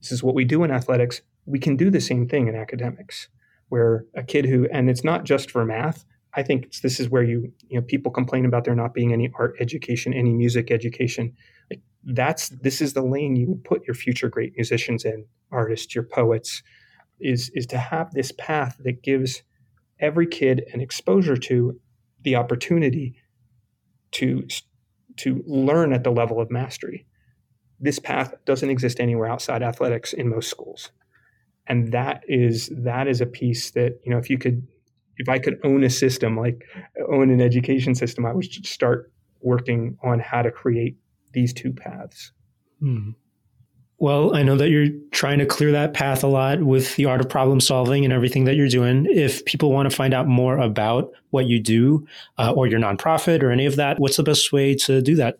[0.00, 3.28] This is what we do in athletics we can do the same thing in academics
[3.68, 6.04] where a kid who and it's not just for math
[6.34, 9.30] i think this is where you you know people complain about there not being any
[9.38, 11.34] art education any music education
[11.70, 15.94] like that's this is the lane you would put your future great musicians in artists
[15.94, 16.62] your poets
[17.20, 19.42] is is to have this path that gives
[20.00, 21.78] every kid an exposure to
[22.22, 23.16] the opportunity
[24.12, 24.46] to
[25.18, 27.06] to learn at the level of mastery.
[27.78, 30.90] This path doesn't exist anywhere outside athletics in most schools.
[31.66, 34.66] And that is that is a piece that you know if you could
[35.18, 36.64] if i could own a system like
[37.08, 39.12] own an education system i would start
[39.42, 40.96] working on how to create
[41.32, 42.32] these two paths.
[42.80, 43.10] Hmm.
[44.02, 47.20] Well i know that you're trying to clear that path a lot with the art
[47.20, 50.58] of problem solving and everything that you're doing if people want to find out more
[50.58, 52.06] about what you do
[52.38, 55.38] uh, or your nonprofit or any of that what's the best way to do that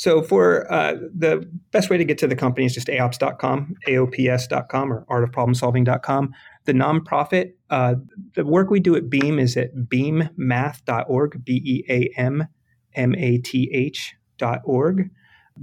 [0.00, 4.90] so for uh, the best way to get to the company is just aops.com, aops.com
[4.90, 6.32] or artofproblemsolving.com.
[6.64, 7.96] The nonprofit, uh,
[8.34, 12.54] the work we do at Beam is at beammath.org, B-E-A-M-M-A-T-H
[14.38, 15.10] dot org.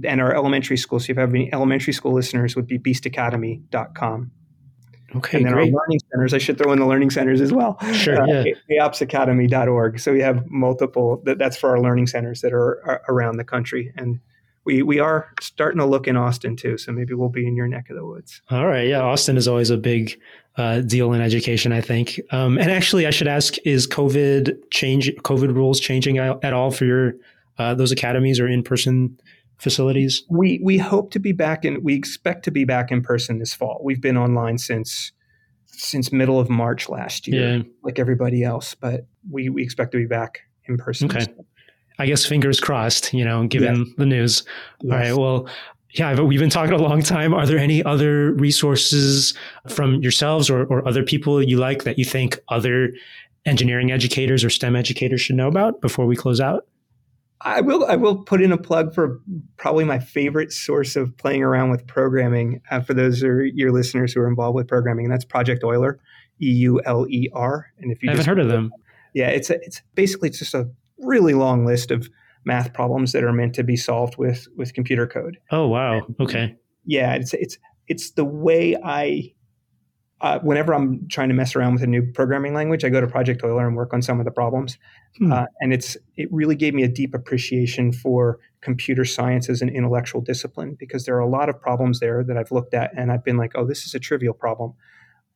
[0.04, 4.30] And our elementary school, so if you have any elementary school listeners, would be beastacademy.com.
[5.16, 5.72] Okay, and then great.
[5.72, 7.78] our learning centers, I should throw in the learning centers as well.
[7.92, 8.82] Sure, uh, yeah.
[8.82, 9.98] AOPSacademy.org.
[9.98, 13.44] So we have multiple, that, that's for our learning centers that are, are around the
[13.44, 13.90] country.
[13.96, 14.20] And
[14.68, 17.66] we we are starting to look in Austin too, so maybe we'll be in your
[17.66, 18.42] neck of the woods.
[18.50, 20.20] All right, yeah, Austin is always a big
[20.58, 22.20] uh, deal in education, I think.
[22.32, 26.84] Um, and actually, I should ask: Is COVID change COVID rules changing at all for
[26.84, 27.14] your
[27.56, 29.18] uh, those academies or in person
[29.58, 30.22] facilities?
[30.28, 31.82] We we hope to be back in.
[31.82, 33.80] We expect to be back in person this fall.
[33.82, 35.12] We've been online since
[35.66, 37.62] since middle of March last year, yeah.
[37.82, 41.10] like everybody else, but we we expect to be back in person.
[41.10, 41.26] Okay.
[42.00, 44.44] I guess fingers crossed, you know, given the news.
[44.82, 44.92] Yes.
[44.92, 45.16] All right.
[45.16, 45.48] Well,
[45.94, 47.34] yeah, but we've been talking a long time.
[47.34, 49.34] Are there any other resources
[49.68, 52.92] from yourselves or, or other people you like that you think other
[53.46, 56.66] engineering educators or STEM educators should know about before we close out?
[57.40, 57.84] I will.
[57.86, 59.20] I will put in a plug for
[59.56, 64.12] probably my favorite source of playing around with programming uh, for those are your listeners
[64.12, 66.00] who are involved with programming, and that's Project Euler,
[66.42, 67.66] E U L E R.
[67.78, 68.72] And if you I haven't heard of them,
[69.14, 70.68] yeah, it's a, it's basically just a
[70.98, 72.08] really long list of
[72.44, 75.38] math problems that are meant to be solved with with computer code.
[75.50, 76.06] Oh wow!
[76.18, 76.56] Okay.
[76.84, 79.32] Yeah, it's it's it's the way I.
[80.20, 83.06] Uh, whenever I'm trying to mess around with a new programming language, I go to
[83.06, 84.76] Project Euler and work on some of the problems,
[85.16, 85.32] hmm.
[85.32, 89.68] uh, and it's it really gave me a deep appreciation for computer science as an
[89.68, 93.12] intellectual discipline because there are a lot of problems there that I've looked at and
[93.12, 94.74] I've been like, oh, this is a trivial problem.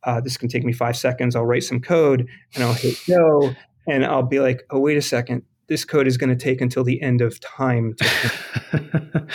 [0.02, 1.36] Uh, this can take me five seconds.
[1.36, 2.26] I'll write some code
[2.56, 3.54] and I'll hit go,
[3.86, 6.84] and I'll be like, oh, wait a second this code is going to take until
[6.84, 7.94] the end of time.
[7.94, 9.28] To,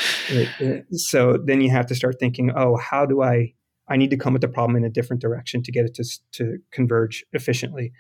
[0.92, 3.54] so then you have to start thinking, oh, how do I?
[3.90, 6.04] I need to come at the problem in a different direction to get it to
[6.34, 7.94] to converge efficiently,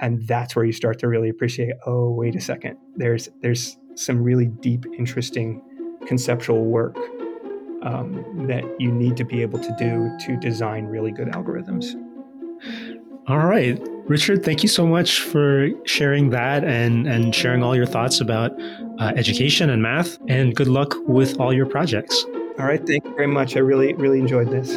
[0.00, 1.74] and that's where you start to really appreciate.
[1.86, 2.76] Oh, wait a second.
[2.96, 5.62] There's there's some really deep, interesting
[6.06, 6.96] conceptual work
[7.82, 11.94] um, that you need to be able to do to design really good algorithms.
[13.26, 13.80] All right.
[14.06, 18.50] Richard, thank you so much for sharing that and, and sharing all your thoughts about
[18.98, 22.24] uh, education and math, and good luck with all your projects.
[22.58, 22.84] All right.
[22.84, 23.56] Thank you very much.
[23.56, 24.76] I really, really enjoyed this.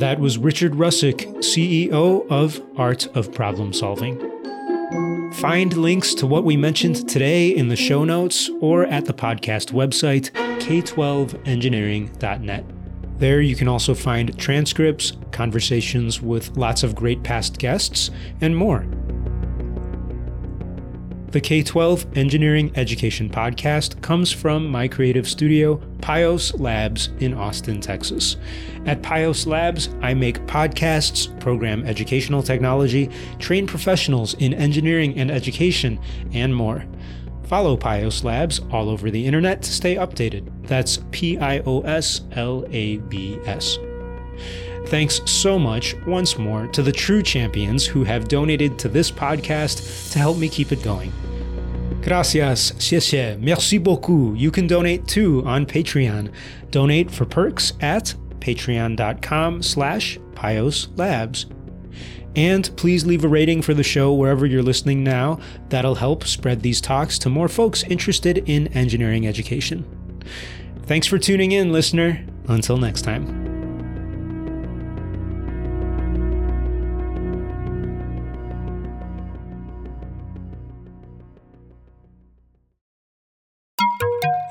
[0.00, 4.18] That was Richard Rusczyk, CEO of Art of Problem Solving.
[5.34, 9.74] Find links to what we mentioned today in the show notes or at the podcast
[9.74, 12.64] website, k12engineering.net.
[13.18, 18.86] There you can also find transcripts, conversations with lots of great past guests, and more.
[21.30, 27.80] The K 12 Engineering Education Podcast comes from my creative studio, Pios Labs in Austin,
[27.80, 28.36] Texas.
[28.84, 36.00] At Pios Labs, I make podcasts, program educational technology, train professionals in engineering and education,
[36.32, 36.84] and more.
[37.44, 40.50] Follow Pios Labs all over the internet to stay updated.
[40.66, 43.78] That's P I O S L A B S.
[44.90, 50.10] Thanks so much once more to the true champions who have donated to this podcast
[50.12, 51.12] to help me keep it going.
[52.02, 54.34] Gracias, 谢谢, merci beaucoup.
[54.36, 56.32] You can donate too on Patreon.
[56.72, 61.46] Donate for perks at patreon.com slash pioslabs.
[62.34, 65.38] And please leave a rating for the show wherever you're listening now.
[65.68, 69.84] That'll help spread these talks to more folks interested in engineering education.
[70.86, 72.24] Thanks for tuning in, listener.
[72.48, 73.49] Until next time.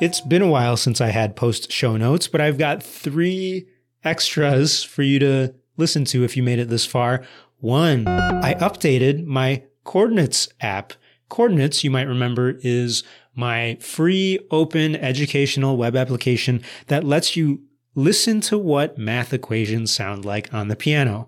[0.02, 3.68] It's been a while since I had post show notes, but I've got three
[4.02, 7.26] extras for you to listen to if you made it this far.
[7.58, 10.94] One, I updated my Chordinates app.
[11.30, 13.04] Chordinates, you might remember, is
[13.36, 20.24] my free open educational web application that lets you listen to what math equations sound
[20.24, 21.28] like on the piano.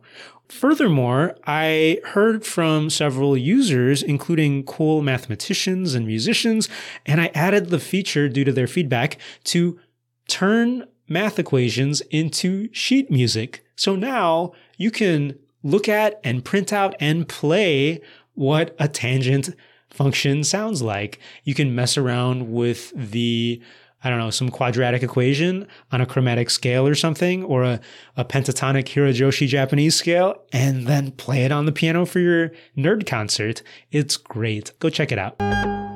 [0.52, 6.68] Furthermore, I heard from several users, including cool mathematicians and musicians,
[7.06, 9.80] and I added the feature due to their feedback to
[10.28, 13.66] turn math equations into sheet music.
[13.78, 18.02] So now you can look at and print out and play
[18.34, 19.56] what a tangent
[19.89, 21.20] function sounds like.
[21.45, 23.62] You can mess around with the
[24.04, 27.80] I don't know, some quadratic equation on a chromatic scale or something, or a,
[28.18, 33.06] a pentatonic Hirajoshi Japanese scale, and then play it on the piano for your nerd
[33.06, 33.62] concert.
[33.91, 34.72] It's great.
[34.80, 35.38] Go check it out.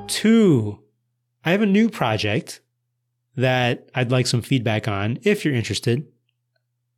[0.08, 0.80] Two,
[1.44, 2.62] I have a new project
[3.36, 6.08] that I'd like some feedback on if you're interested.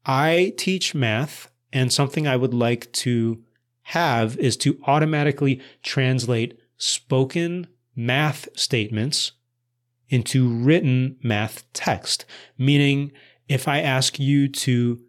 [0.06, 3.44] I teach math, and something I would like to
[3.84, 9.32] have is to automatically translate spoken math statements
[10.10, 12.26] into written math text,
[12.58, 13.12] meaning
[13.48, 15.00] if I ask you to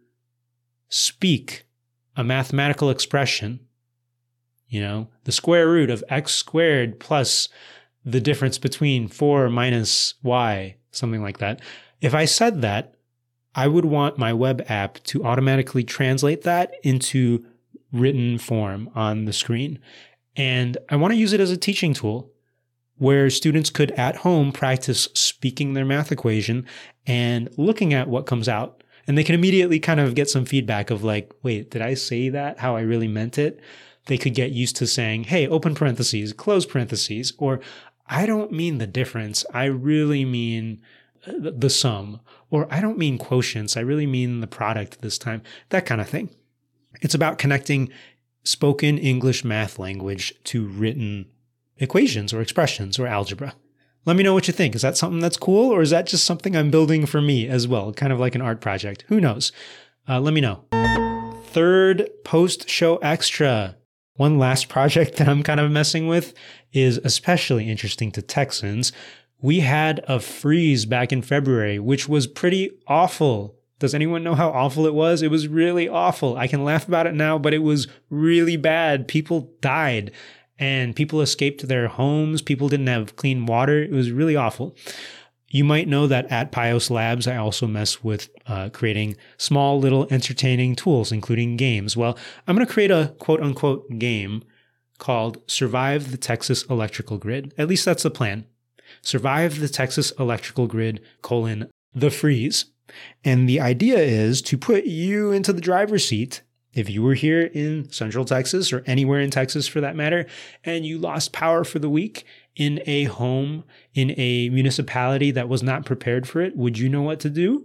[0.88, 1.66] speak
[2.16, 3.60] a mathematical expression,
[4.68, 7.48] you know, the square root of x squared plus
[8.04, 11.60] the difference between 4 minus y, something like that.
[12.00, 12.94] If I said that,
[13.54, 17.44] I would want my web app to automatically translate that into
[17.92, 19.78] written form on the screen.
[20.36, 22.30] And I want to use it as a teaching tool
[22.98, 26.66] where students could at home practice speaking their math equation
[27.06, 28.82] and looking at what comes out.
[29.06, 32.28] And they can immediately kind of get some feedback of like, wait, did I say
[32.28, 33.60] that how I really meant it?
[34.06, 37.60] They could get used to saying, hey, open parentheses, close parentheses, or
[38.06, 39.44] I don't mean the difference.
[39.52, 40.82] I really mean
[41.26, 42.20] uh, the sum,
[42.50, 43.76] or I don't mean quotients.
[43.76, 46.30] I really mean the product this time, that kind of thing.
[47.00, 47.90] It's about connecting
[48.44, 51.26] spoken English math language to written
[51.78, 53.54] equations or expressions or algebra.
[54.04, 54.74] Let me know what you think.
[54.74, 57.68] Is that something that's cool or is that just something I'm building for me as
[57.68, 57.92] well?
[57.92, 59.04] Kind of like an art project.
[59.08, 59.52] Who knows?
[60.08, 60.64] Uh, let me know.
[61.46, 63.76] Third post show extra.
[64.14, 66.32] One last project that I'm kind of messing with
[66.72, 68.92] is especially interesting to Texans.
[69.40, 73.56] We had a freeze back in February, which was pretty awful.
[73.78, 75.22] Does anyone know how awful it was?
[75.22, 76.36] It was really awful.
[76.36, 79.06] I can laugh about it now, but it was really bad.
[79.06, 80.10] People died
[80.58, 82.42] and people escaped their homes.
[82.42, 83.82] People didn't have clean water.
[83.82, 84.76] It was really awful.
[85.50, 90.06] You might know that at Pios Labs, I also mess with uh, creating small little
[90.10, 91.96] entertaining tools, including games.
[91.96, 94.42] Well, I'm going to create a quote unquote game
[94.98, 97.54] called Survive the Texas Electrical Grid.
[97.56, 98.44] At least that's the plan.
[99.00, 102.66] Survive the Texas Electrical Grid, colon, the freeze.
[103.24, 106.42] And the idea is to put you into the driver's seat
[106.74, 110.26] if you were here in central Texas or anywhere in Texas for that matter,
[110.64, 112.24] and you lost power for the week
[112.56, 113.64] in a home,
[113.94, 117.64] in a municipality that was not prepared for it, would you know what to do?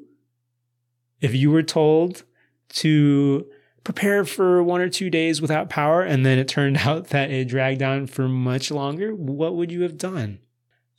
[1.20, 2.24] If you were told
[2.70, 3.45] to
[3.84, 7.47] prepare for one or two days without power and then it turned out that it
[7.47, 10.39] dragged on for much longer, what would you have done?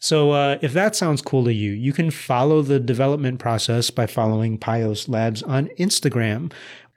[0.04, 4.06] So, uh, if that sounds cool to you, you can follow the development process by
[4.06, 6.52] following Pios Labs on Instagram,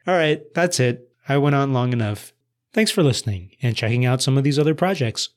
[0.07, 1.11] all right, that's it.
[1.27, 2.31] I went on long enough.
[2.73, 5.29] Thanks for listening and checking out some of these other projects.